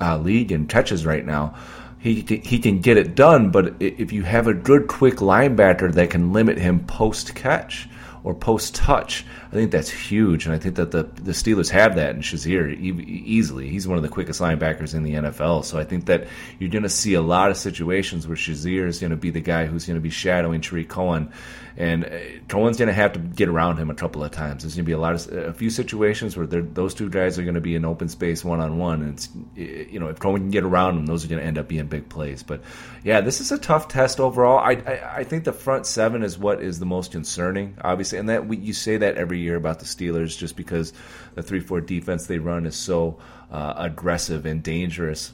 [0.00, 1.56] uh, league in catches right now.
[2.00, 6.10] He he can get it done, but if you have a good quick linebacker that
[6.10, 7.88] can limit him post catch
[8.24, 11.96] or post touch, I think that's huge, and I think that the the Steelers have
[11.96, 13.68] that in Shazier e- easily.
[13.68, 16.26] He's one of the quickest linebackers in the NFL, so I think that
[16.58, 19.40] you're going to see a lot of situations where Shazier is going to be the
[19.40, 21.32] guy who's going to be shadowing Tarik Cohen,
[21.78, 24.64] and uh, Cohen's going to have to get around him a couple of times.
[24.64, 27.44] There's going to be a lot of a few situations where those two guys are
[27.44, 30.42] going to be in open space one on one, and it's, you know if Cohen
[30.42, 32.42] can get around them, those are going to end up being big plays.
[32.42, 32.62] But
[33.04, 34.58] yeah, this is a tough test overall.
[34.58, 38.28] I I, I think the front seven is what is the most concerning, obviously, and
[38.28, 40.92] that we, you say that every year about the Steelers just because
[41.36, 43.18] the 3 4 defense they run is so
[43.52, 45.32] uh, aggressive and dangerous.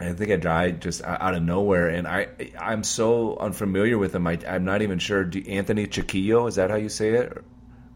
[0.00, 4.26] I think I died just out of nowhere, and I I'm so unfamiliar with him.
[4.26, 5.24] I, am not even sure.
[5.24, 7.32] Do, Anthony Chickillo is that how you say it,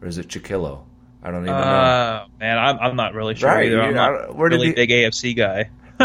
[0.01, 0.83] or is it Chickillo?
[1.21, 2.25] I don't even uh, know.
[2.41, 3.81] Man, I'm, I'm not really sure right, either.
[3.81, 5.69] I'm not where really he, big AFC guy.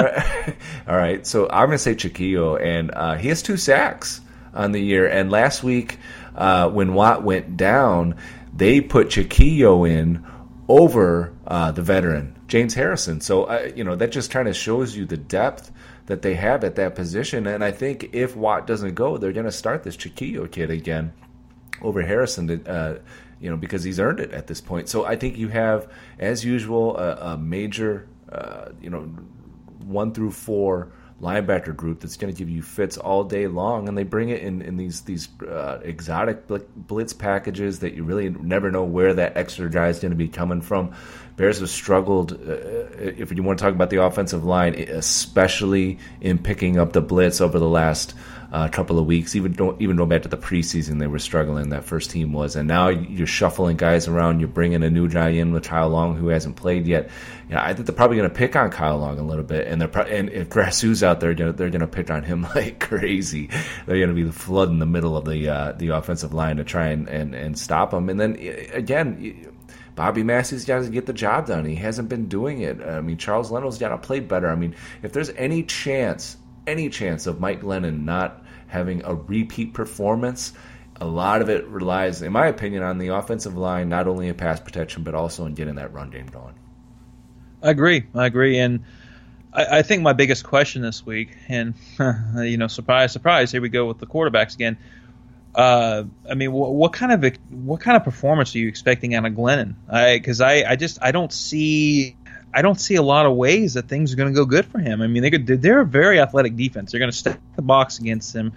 [0.86, 4.20] All right, so I'm gonna say Chickillo, and uh, he has two sacks
[4.54, 5.08] on the year.
[5.08, 5.98] And last week,
[6.36, 8.14] uh, when Watt went down,
[8.54, 10.24] they put Chickillo in
[10.68, 13.20] over uh, the veteran James Harrison.
[13.20, 15.72] So uh, you know that just kind of shows you the depth
[16.08, 17.46] that they have at that position.
[17.46, 21.12] And I think if Watt doesn't go, they're going to start this Chickillo kid again
[21.80, 22.48] over Harrison.
[22.48, 22.98] To, uh,
[23.40, 24.88] you know because he's earned it at this point.
[24.88, 29.02] So I think you have, as usual, a, a major uh, you know
[29.84, 33.98] one through four linebacker group that's going to give you fits all day long, and
[33.98, 38.70] they bring it in in these these uh, exotic blitz packages that you really never
[38.70, 40.94] know where that extra guy is going to be coming from.
[41.36, 42.36] Bears have struggled, uh,
[42.96, 47.40] if you want to talk about the offensive line, especially in picking up the blitz
[47.40, 48.14] over the last
[48.50, 49.36] uh, couple of weeks.
[49.36, 51.70] Even even going back to the preseason, they were struggling.
[51.70, 54.40] That first team was, and now you're shuffling guys around.
[54.40, 57.10] You're bringing a new guy in with Kyle Long who hasn't played yet.
[57.50, 59.80] Yeah, I think they're probably going to pick on Kyle Long a little bit, and
[59.80, 63.50] they're pro- and if Grasu's out there, they're going to pick on him like crazy.
[63.86, 66.88] They're going to be flooding the middle of the uh, the offensive line to try
[66.88, 68.08] and, and, and stop him.
[68.08, 68.36] And then
[68.72, 69.54] again.
[69.94, 71.64] Bobby Massie's got to get the job done.
[71.64, 72.80] He hasn't been doing it.
[72.80, 74.48] I mean, Charles Leno's got to play better.
[74.48, 76.36] I mean, if there's any chance
[76.68, 80.52] any chance of Mike Glennon not having a repeat performance,
[81.00, 84.34] a lot of it relies, in my opinion, on the offensive line, not only in
[84.34, 86.54] pass protection, but also in getting that run game going.
[87.62, 88.04] I agree.
[88.14, 88.58] I agree.
[88.58, 88.84] And
[89.52, 91.74] I, I think my biggest question this week, and,
[92.36, 94.76] you know, surprise, surprise, here we go with the quarterbacks again.
[95.54, 99.32] Uh, I mean, what, kind of what kind of performance are you expecting out of
[99.32, 99.74] Glennon?
[99.90, 102.16] Because I, I, I, just I don't see
[102.52, 104.78] I don't see a lot of ways that things are going to go good for
[104.78, 105.02] him.
[105.02, 106.92] I mean, they could, they're a very athletic defense.
[106.92, 108.52] They're going to stack the box against him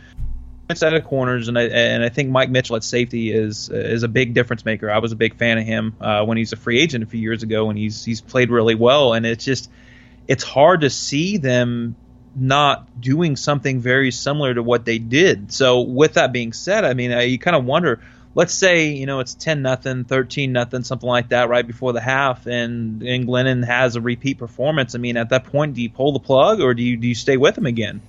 [0.71, 4.07] inside of corners, and I and I think Mike Mitchell at safety is is a
[4.07, 4.89] big difference maker.
[4.89, 7.19] I was a big fan of him uh, when he's a free agent a few
[7.19, 9.13] years ago, and he's he's played really well.
[9.13, 9.69] And it's just
[10.27, 11.95] it's hard to see them
[12.35, 15.51] not doing something very similar to what they did.
[15.51, 18.01] So with that being said, I mean, you kind of wonder
[18.35, 22.01] let's say you know it's 10 nothing 13 nothing something like that right before the
[22.01, 25.89] half and and Glennon has a repeat performance i mean at that point do you
[25.89, 28.01] pull the plug or do you do you stay with him again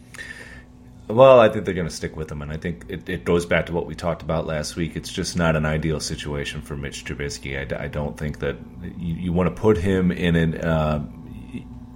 [1.08, 3.44] well, I think they're going to stick with him, and I think it, it, goes
[3.44, 4.96] back to what we talked about last week.
[4.96, 7.58] It's just not an ideal situation for Mitch Trubisky.
[7.58, 8.56] I, I don't think that
[8.98, 11.04] you, you, want to put him in an uh,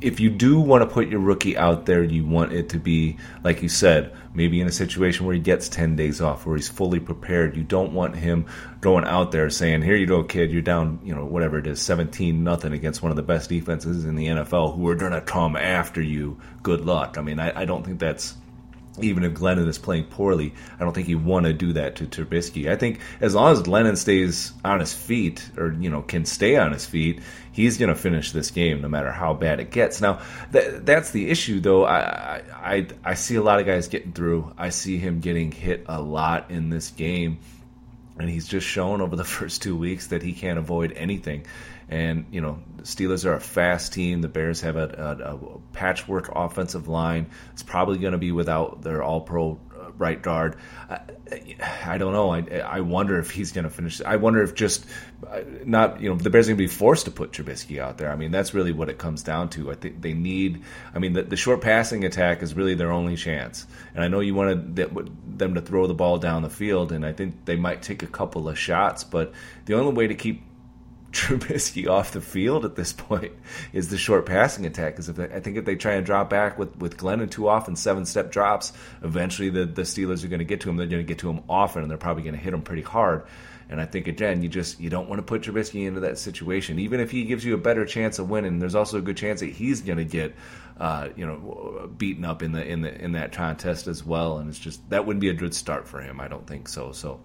[0.00, 3.16] if you do want to put your rookie out there, you want it to be,
[3.42, 6.68] like you said, maybe in a situation where he gets 10 days off, where he's
[6.68, 7.56] fully prepared.
[7.56, 8.46] You don't want him
[8.80, 11.80] going out there saying, here you go, kid, you're down, you know, whatever it is,
[11.80, 15.22] 17 nothing against one of the best defenses in the NFL who are going to
[15.22, 16.38] come after you.
[16.62, 17.16] Good luck.
[17.16, 18.34] I mean, I, I don't think that's
[19.00, 22.06] even if Glennon is playing poorly, I don't think you want to do that to
[22.06, 22.70] Trubisky.
[22.70, 26.56] I think as long as Glennon stays on his feet, or you know can stay
[26.56, 27.20] on his feet,
[27.52, 30.00] he's going to finish this game no matter how bad it gets.
[30.00, 31.84] Now that's the issue, though.
[31.84, 34.52] I, I I see a lot of guys getting through.
[34.56, 37.38] I see him getting hit a lot in this game,
[38.18, 41.46] and he's just shown over the first two weeks that he can't avoid anything.
[41.88, 44.20] And you know, the Steelers are a fast team.
[44.20, 47.30] The Bears have a, a, a patchwork offensive line.
[47.52, 50.56] It's probably going to be without their All-Pro uh, right guard.
[50.90, 51.00] I,
[51.84, 52.30] I, don't know.
[52.30, 54.00] I, I wonder if he's going to finish.
[54.00, 54.84] I wonder if just
[55.28, 57.98] uh, not you know the Bears are going to be forced to put Trubisky out
[57.98, 58.10] there.
[58.10, 59.70] I mean that's really what it comes down to.
[59.70, 60.62] I think they need.
[60.92, 63.64] I mean the, the short passing attack is really their only chance.
[63.94, 67.12] And I know you wanted them to throw the ball down the field, and I
[67.12, 69.04] think they might take a couple of shots.
[69.04, 69.32] But
[69.66, 70.42] the only way to keep
[71.16, 73.32] Trubisky off the field at this point
[73.72, 74.96] is the short passing attack.
[74.96, 78.04] Because I think if they try and drop back with with Glennon too often, seven
[78.04, 80.76] step drops, eventually the the Steelers are going to get to him.
[80.76, 82.82] They're going to get to him often, and they're probably going to hit him pretty
[82.82, 83.24] hard.
[83.68, 86.78] And I think again, you just you don't want to put Trubisky into that situation,
[86.78, 88.58] even if he gives you a better chance of winning.
[88.58, 90.34] There's also a good chance that he's going to get,
[90.78, 94.38] uh, you know, beaten up in the in the in that contest as well.
[94.38, 96.20] And it's just that wouldn't be a good start for him.
[96.20, 96.92] I don't think so.
[96.92, 97.20] So.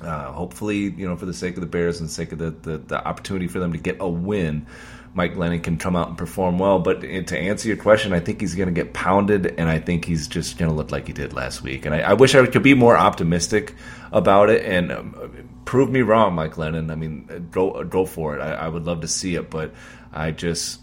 [0.00, 2.50] Uh, hopefully, you know, for the sake of the Bears and the sake of the,
[2.50, 4.66] the, the opportunity for them to get a win,
[5.14, 6.78] Mike Glennon can come out and perform well.
[6.78, 10.04] But to answer your question, I think he's going to get pounded, and I think
[10.04, 11.86] he's just going to look like he did last week.
[11.86, 13.74] And I, I wish I could be more optimistic
[14.12, 14.64] about it.
[14.66, 16.90] And um, prove me wrong, Mike Glennon.
[16.90, 18.42] I mean, go go for it.
[18.42, 19.72] I, I would love to see it, but
[20.12, 20.80] I just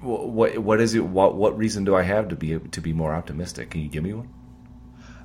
[0.00, 1.04] what what is it?
[1.04, 3.70] What what reason do I have to be to be more optimistic?
[3.70, 4.28] Can you give me one?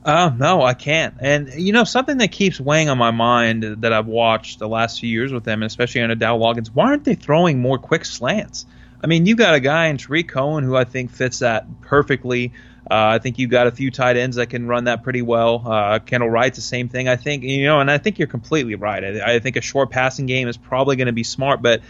[0.10, 1.14] Uh, no, I can't.
[1.20, 5.00] And you know, something that keeps weighing on my mind that I've watched the last
[5.00, 8.06] few years with them, and especially under Dow Loggains, why aren't they throwing more quick
[8.06, 8.66] slants?
[9.04, 12.54] I mean, you got a guy in Tarik Cohen who I think fits that perfectly.
[12.90, 15.62] Uh, I think you've got a few tight ends that can run that pretty well.
[15.64, 17.08] Uh, Kendall Wright's the same thing.
[17.08, 19.04] I think you know, and I think you're completely right.
[19.04, 21.82] I, I think a short passing game is probably going to be smart, but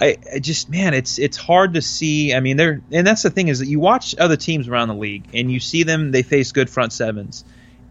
[0.00, 2.34] I, I, just man, it's it's hard to see.
[2.34, 4.94] I mean, they're and that's the thing is that you watch other teams around the
[4.94, 6.12] league and you see them.
[6.12, 7.44] They face good front sevens,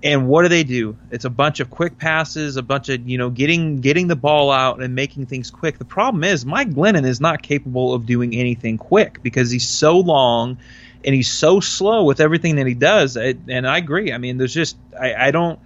[0.03, 0.97] and what do they do?
[1.11, 4.51] It's a bunch of quick passes, a bunch of you know getting getting the ball
[4.51, 5.77] out and making things quick.
[5.77, 9.99] The problem is Mike Glennon is not capable of doing anything quick because he's so
[9.99, 10.57] long
[11.03, 13.17] and he's so slow with everything that he does.
[13.17, 14.11] and I agree.
[14.13, 15.59] I mean, there's just I, I don't.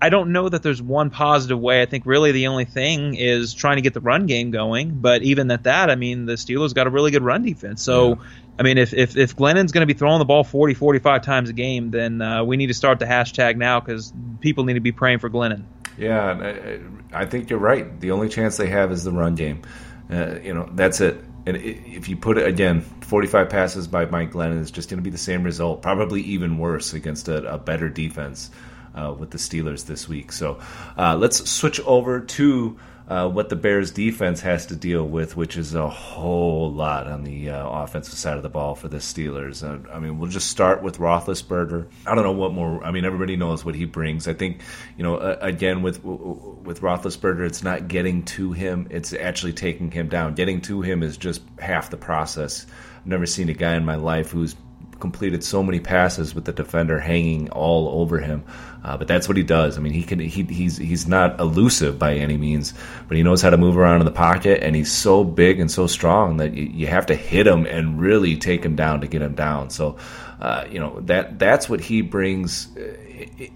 [0.00, 1.80] I don't know that there's one positive way.
[1.80, 4.98] I think really the only thing is trying to get the run game going.
[5.00, 7.82] But even at that, I mean, the Steelers got a really good run defense.
[7.82, 8.14] So, yeah.
[8.58, 11.50] I mean, if, if, if Glennon's going to be throwing the ball 40, 45 times
[11.50, 14.80] a game, then uh, we need to start the hashtag now because people need to
[14.80, 15.64] be praying for Glennon.
[15.96, 16.78] Yeah,
[17.12, 17.98] I, I, think you're right.
[18.00, 19.62] The only chance they have is the run game.
[20.10, 21.22] Uh, you know, that's it.
[21.46, 25.02] And if you put it again, 45 passes by Mike Glennon is just going to
[25.02, 28.50] be the same result, probably even worse against a, a better defense
[28.96, 30.32] uh, with the Steelers this week.
[30.32, 30.58] So
[30.96, 32.78] uh, let's switch over to
[33.08, 37.22] uh, what the Bears defense has to deal with, which is a whole lot on
[37.22, 39.62] the uh, offensive side of the ball for the Steelers.
[39.62, 41.86] Uh, I mean, we'll just start with Roethlisberger.
[42.04, 42.82] I don't know what more.
[42.82, 44.26] I mean, everybody knows what he brings.
[44.26, 44.60] I think,
[44.96, 50.08] you know, again with with Roethlisberger, it's not getting to him; it's actually taking him
[50.08, 50.34] down.
[50.34, 52.66] Getting to him is just half the process.
[52.98, 54.56] I've never seen a guy in my life who's
[54.98, 58.44] completed so many passes with the defender hanging all over him.
[58.86, 59.76] Uh, but that's what he does.
[59.76, 62.72] I mean, he can he, he's he's not elusive by any means,
[63.08, 65.68] but he knows how to move around in the pocket, and he's so big and
[65.68, 69.08] so strong that you, you have to hit him and really take him down to
[69.08, 69.70] get him down.
[69.70, 69.96] So,
[70.40, 72.96] uh, you know that that's what he brings uh,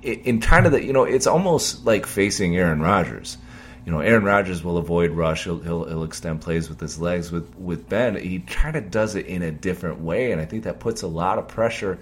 [0.03, 3.39] in kind of the you know it's almost like facing Aaron Rodgers
[3.87, 5.45] you know, Aaron Rodgers will avoid rush.
[5.45, 7.33] He'll, he'll, he'll extend plays with his legs.
[7.33, 10.64] With with Ben, he kind of does it in a different way, and I think
[10.64, 11.99] that puts a lot of pressure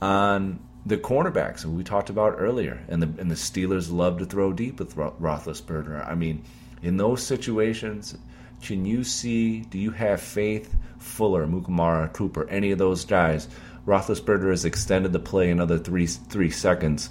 [0.00, 2.80] on the cornerbacks we talked about earlier.
[2.88, 6.08] And the and the Steelers love to throw deep with Roethlisberger.
[6.08, 6.42] I mean,
[6.82, 8.16] in those situations,
[8.62, 9.60] can you see?
[9.60, 10.74] Do you have faith?
[10.98, 13.48] Fuller, Mukamara, Cooper, any of those guys.
[13.86, 17.10] Roethlisberger has extended the play another three three seconds.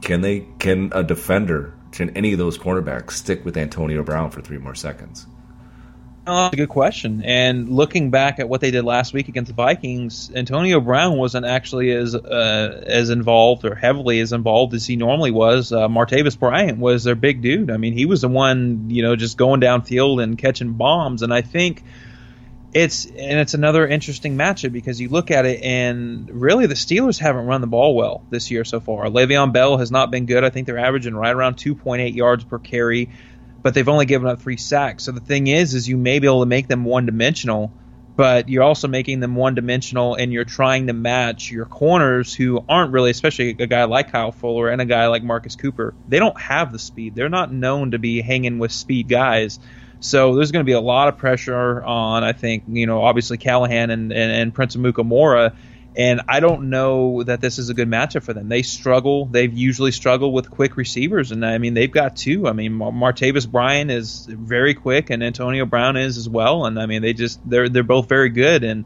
[0.00, 0.46] Can they?
[0.58, 4.74] Can a defender can any of those cornerbacks stick with Antonio Brown for three more
[4.74, 5.26] seconds?
[6.30, 7.22] Oh, that's a good question.
[7.24, 11.44] And looking back at what they did last week against the Vikings, Antonio Brown wasn't
[11.44, 15.72] actually as uh, as involved or heavily as involved as he normally was.
[15.72, 17.68] Uh, Martavis Bryant was their big dude.
[17.68, 21.22] I mean, he was the one, you know, just going downfield and catching bombs.
[21.22, 21.82] And I think
[22.72, 27.18] it's and it's another interesting matchup because you look at it and really the Steelers
[27.18, 29.06] haven't run the ball well this year so far.
[29.06, 30.44] Le'Veon Bell has not been good.
[30.44, 33.10] I think they're averaging right around 2.8 yards per carry,
[33.62, 35.04] but they've only given up three sacks.
[35.04, 37.72] So the thing is, is you may be able to make them one dimensional,
[38.16, 42.64] but you're also making them one dimensional and you're trying to match your corners who
[42.68, 45.94] aren't really, especially a guy like Kyle Fuller and a guy like Marcus Cooper.
[46.08, 47.14] They don't have the speed.
[47.14, 49.58] They're not known to be hanging with speed guys.
[50.00, 53.36] So there's going to be a lot of pressure on, I think, you know, obviously
[53.36, 55.54] Callahan and, and, and Prince Amukamara.
[55.96, 58.48] And I don't know that this is a good matchup for them.
[58.48, 59.26] They struggle.
[59.26, 62.46] They've usually struggled with quick receivers, and I mean they've got two.
[62.46, 66.64] I mean Martavis Bryant is very quick, and Antonio Brown is as well.
[66.66, 68.84] And I mean they just they're they're both very good, and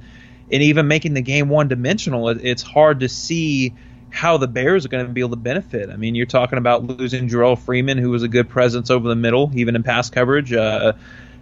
[0.51, 3.75] and even making the game one dimensional, it's hard to see
[4.11, 5.91] how the Bears are going to be able to benefit.
[5.91, 9.17] I mean, you're talking about losing Jerrell Freeman, who was a good presence over the
[9.17, 10.53] middle, even in pass coverage.
[10.53, 10.93] Uh,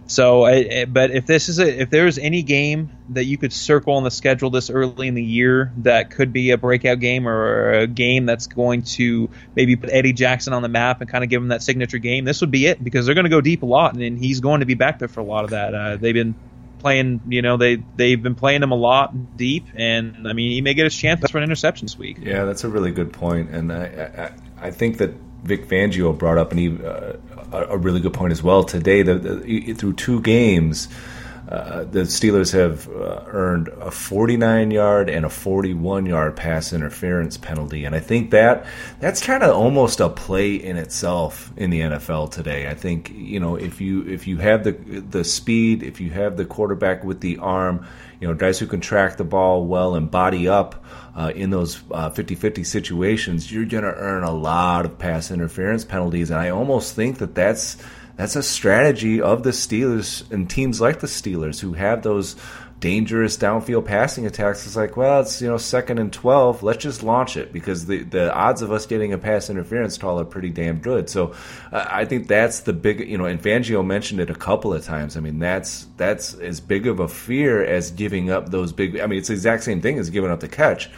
[0.05, 4.03] So, but if this is a, if there's any game that you could circle on
[4.03, 7.87] the schedule this early in the year that could be a breakout game or a
[7.87, 11.41] game that's going to maybe put Eddie Jackson on the map and kind of give
[11.41, 13.65] him that signature game, this would be it because they're going to go deep a
[13.65, 15.73] lot and he's going to be back there for a lot of that.
[15.73, 16.35] Uh, they've been
[16.83, 20.61] playing, you know, they they've been playing him a lot deep, and I mean, he
[20.61, 22.17] may get his chance for an interception this week.
[22.19, 25.13] Yeah, that's a really good point, and I I, I think that
[25.43, 27.17] Vic Fangio brought up an, uh,
[27.51, 29.03] a really good point as well today.
[29.03, 30.87] That through two games
[31.47, 37.37] uh, the Steelers have uh, earned a 49 yard and a 41 yard pass interference
[37.37, 38.65] penalty, and I think that
[38.99, 42.69] that's kind of almost a play in itself in the NFL today.
[42.69, 46.37] I think you know if you if you have the the speed, if you have
[46.37, 47.85] the quarterback with the arm,
[48.23, 50.85] you know guys who can track the ball well and body up.
[51.15, 55.85] Uh, in those 50-50 uh, situations, you're going to earn a lot of pass interference
[55.85, 57.77] penalties, and I almost think that that's
[58.15, 62.35] that's a strategy of the Steelers and teams like the Steelers who have those
[62.83, 64.67] dangerous downfield passing attacks.
[64.67, 66.63] It's like, well, it's you know second and twelve.
[66.63, 70.19] Let's just launch it because the the odds of us getting a pass interference call
[70.19, 71.09] are pretty damn good.
[71.09, 71.33] So
[71.71, 73.23] uh, I think that's the big you know.
[73.23, 75.15] And Fangio mentioned it a couple of times.
[75.15, 78.99] I mean, that's that's as big of a fear as giving up those big.
[78.99, 80.89] I mean, it's the exact same thing as giving up the catch.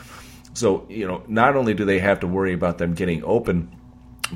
[0.55, 3.69] So you know, not only do they have to worry about them getting open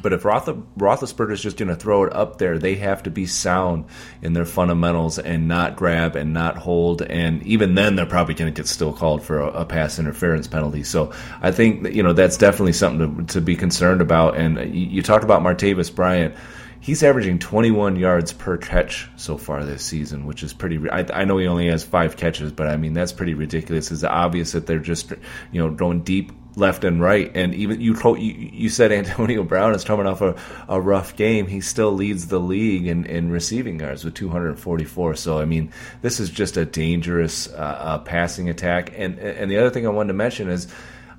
[0.02, 0.46] but if Roth-
[0.78, 3.86] Roethlisberger is just going to throw it up there, they have to be sound
[4.22, 7.02] in their fundamentals and not grab and not hold.
[7.02, 10.48] And even then, they're probably going to get still called for a, a, pass interference
[10.48, 10.84] penalty.
[10.84, 14.38] So I think you know that's definitely something to, to be concerned about.
[14.38, 16.36] And you, you talked about Martavis Bryant.
[16.82, 20.80] He's averaging 21 yards per catch so far this season, which is pretty.
[20.90, 23.92] I, I know he only has five catches, but I mean that's pretty ridiculous.
[23.92, 25.12] It's obvious that they're just
[25.52, 27.32] you know going deep left and right.
[27.36, 30.36] And even you you, you said Antonio Brown is coming off a,
[30.68, 31.48] a rough game.
[31.48, 35.16] He still leads the league in, in receiving yards with 244.
[35.16, 35.72] So I mean,
[36.02, 38.94] this is just a dangerous uh, uh, passing attack.
[38.96, 40.68] And and the other thing I wanted to mention is.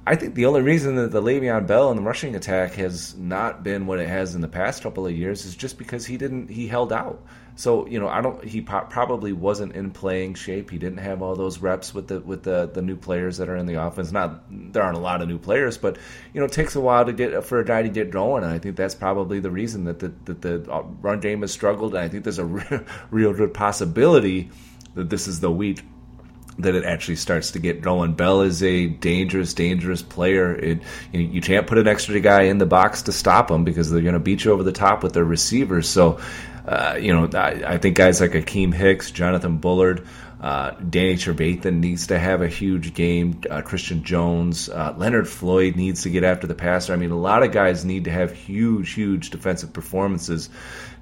[0.06, 3.62] I think the only reason that the Le'Veon Bell and the rushing attack has not
[3.62, 6.48] been what it has in the past couple of years is just because he didn't
[6.48, 7.22] he held out.
[7.61, 8.42] So you know, I don't.
[8.42, 10.70] He po- probably wasn't in playing shape.
[10.70, 13.56] He didn't have all those reps with the with the the new players that are
[13.56, 14.12] in the offense.
[14.12, 15.98] Not there aren't a lot of new players, but
[16.32, 18.44] you know, it takes a while to get for a guy to get going.
[18.44, 21.52] And I think that's probably the reason that the that the uh, run game has
[21.52, 21.94] struggled.
[21.94, 24.48] And I think there's a real, real good possibility
[24.94, 25.82] that this is the week
[26.61, 28.14] that it actually starts to get going.
[28.14, 30.54] Bell is a dangerous, dangerous player.
[30.54, 30.82] It,
[31.12, 34.02] you, you, can't put an extra guy in the box to stop him because they're
[34.02, 35.88] going to beat you over the top with their receivers.
[35.88, 36.20] So
[36.66, 40.06] uh, you know, I, I, think guys like Akiem Hicks, Jonathan Bullard,
[40.40, 43.40] uh, Danny Trevathan needs to have a huge game.
[43.50, 46.92] Uh, Christian Jones, uh, Leonard Floyd needs to get after the passer.
[46.92, 50.48] I mean, a lot of guys need to have huge, huge defensive performances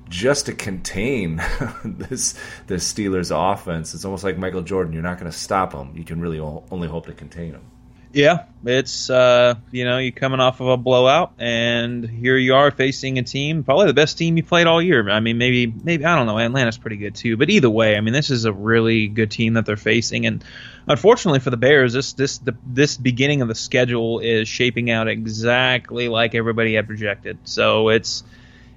[0.09, 1.37] just to contain
[1.85, 2.35] this
[2.67, 3.95] this Steelers offense.
[3.95, 4.93] It's almost like Michael Jordan.
[4.93, 5.93] You're not going to stop them.
[5.95, 7.63] You can really only hope to contain them.
[8.13, 12.71] Yeah, it's uh, you know you're coming off of a blowout, and here you are
[12.71, 15.09] facing a team, probably the best team you played all year.
[15.11, 16.39] I mean, maybe maybe I don't know.
[16.39, 19.55] Atlanta's pretty good too, but either way, I mean, this is a really good team
[19.55, 20.43] that they're facing, and
[20.87, 25.07] unfortunately for the Bears, this this the, this beginning of the schedule is shaping out
[25.07, 27.39] exactly like everybody had projected.
[27.45, 28.25] So it's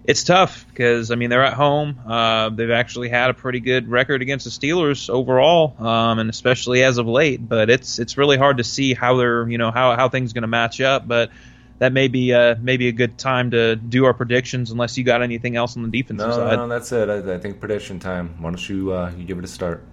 [0.04, 2.00] it's tough because I mean they're at home.
[2.08, 6.84] Uh, they've actually had a pretty good record against the Steelers overall, um, and especially
[6.84, 7.48] as of late.
[7.48, 10.42] But it's it's really hard to see how they're you know how how things going
[10.44, 11.08] to match up.
[11.08, 11.32] But
[11.80, 15.22] that may be uh, maybe a good time to do our predictions unless you got
[15.22, 16.56] anything else on the defensive no, side.
[16.56, 17.10] No, that's it.
[17.10, 18.36] I, I think prediction time.
[18.40, 19.84] Why don't you uh, you give it a start?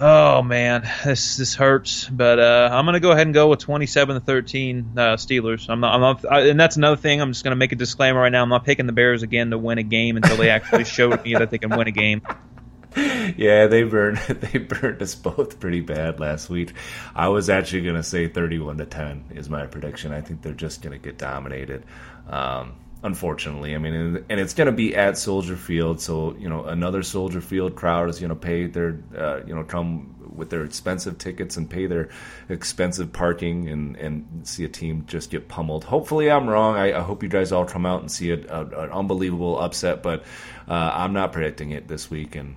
[0.00, 4.14] Oh man, this this hurts, but uh, I'm gonna go ahead and go with 27
[4.14, 5.68] to 13 uh, Steelers.
[5.68, 7.20] I'm not, I'm not, I, and that's another thing.
[7.20, 8.42] I'm just gonna make a disclaimer right now.
[8.42, 11.34] I'm not picking the Bears again to win a game until they actually show me
[11.34, 12.22] that they can win a game.
[13.36, 16.74] Yeah, they burned they burned us both pretty bad last week.
[17.14, 20.12] I was actually gonna say 31 to 10 is my prediction.
[20.12, 21.84] I think they're just gonna get dominated.
[22.28, 23.74] Um, unfortunately.
[23.74, 27.40] I mean, and, it's going to be at Soldier Field, so you know another Soldier
[27.40, 31.56] Field crowd is going to pay their, uh, you know, come with their expensive tickets
[31.56, 32.08] and pay their
[32.48, 35.84] expensive parking and, and see a team just get pummeled.
[35.84, 36.76] Hopefully, I'm wrong.
[36.76, 40.02] I, I hope you guys all come out and see a, a, an unbelievable upset,
[40.02, 40.24] but
[40.68, 42.56] uh, I'm not predicting it this week and.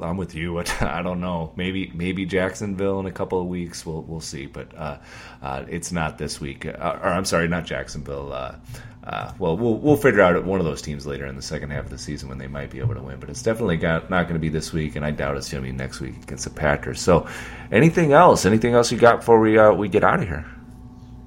[0.00, 0.58] I'm with you.
[0.80, 1.52] I don't know.
[1.56, 3.84] Maybe maybe Jacksonville in a couple of weeks.
[3.86, 4.46] We'll we'll see.
[4.46, 4.98] But uh,
[5.42, 6.66] uh, it's not this week.
[6.66, 8.32] Uh, or I'm sorry, not Jacksonville.
[8.32, 8.56] Uh,
[9.04, 11.84] uh, well, we'll we'll figure out one of those teams later in the second half
[11.84, 13.20] of the season when they might be able to win.
[13.20, 15.62] But it's definitely got, not going to be this week, and I doubt it's going
[15.62, 17.00] to be next week against the Packers.
[17.00, 17.28] So,
[17.70, 18.44] anything else?
[18.46, 20.44] Anything else you got before we uh, we get out of here?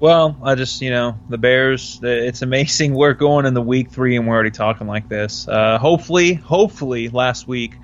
[0.01, 2.01] Well, I just you know the Bears.
[2.03, 5.47] It's amazing we're going in the week three and we're already talking like this.
[5.49, 7.75] Hopefully, hopefully last week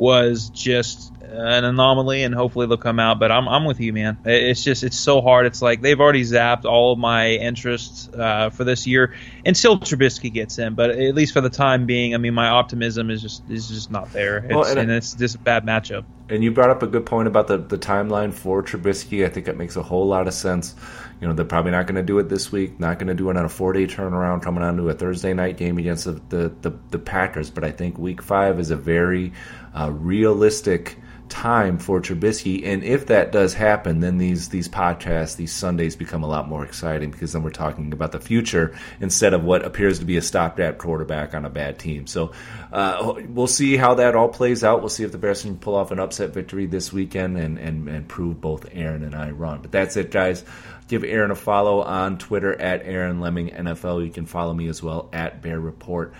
[0.00, 3.18] was just an anomaly, and hopefully they'll come out.
[3.18, 4.16] But I'm I'm with you, man.
[4.24, 5.44] It's just it's so hard.
[5.44, 9.78] It's like they've already zapped all of my interests uh, for this year, and still
[9.78, 10.74] Trubisky gets in.
[10.74, 13.90] But at least for the time being, I mean, my optimism is just is just
[13.90, 14.38] not there.
[14.38, 16.04] It's, well, and, and it's just a bad matchup.
[16.30, 19.26] And you brought up a good point about the the timeline for Trubisky.
[19.26, 20.74] I think it makes a whole lot of sense.
[21.20, 22.80] You know, they're probably not going to do it this week.
[22.80, 25.34] Not going to do it on a four day turnaround, coming on to a Thursday
[25.34, 27.50] night game against the the, the, the Packers.
[27.50, 29.32] But I think Week Five is a very
[29.74, 30.96] uh, realistic
[31.30, 32.66] time for Trubisky.
[32.66, 36.64] And if that does happen, then these these podcasts, these Sundays become a lot more
[36.64, 40.22] exciting because then we're talking about the future instead of what appears to be a
[40.22, 42.06] stopgap quarterback on a bad team.
[42.06, 42.32] So
[42.72, 44.80] uh, we'll see how that all plays out.
[44.80, 47.88] We'll see if the Bears can pull off an upset victory this weekend and, and,
[47.88, 49.60] and prove both Aaron and I wrong.
[49.62, 50.44] But that's it, guys.
[50.90, 54.04] Give Aaron a follow on Twitter at Aaron Leming NFL.
[54.04, 56.12] You can follow me as well at Bear Report.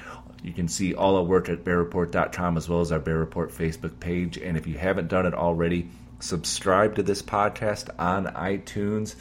[0.45, 3.99] You can see all our work at bearreport.com as well as our Bear Report Facebook
[3.99, 4.39] page.
[4.39, 5.89] And if you haven't done it already,
[6.21, 9.17] subscribe to this podcast on iTunes.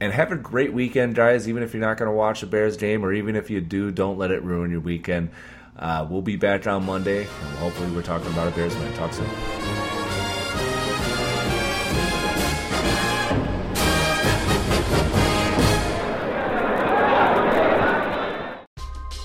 [0.00, 1.48] And have a great weekend, guys.
[1.48, 3.92] Even if you're not going to watch the Bears game, or even if you do,
[3.92, 5.30] don't let it ruin your weekend.
[5.76, 8.92] Uh, we'll be back on Monday, and hopefully, we're talking about a Bears win.
[8.94, 9.81] Talk soon.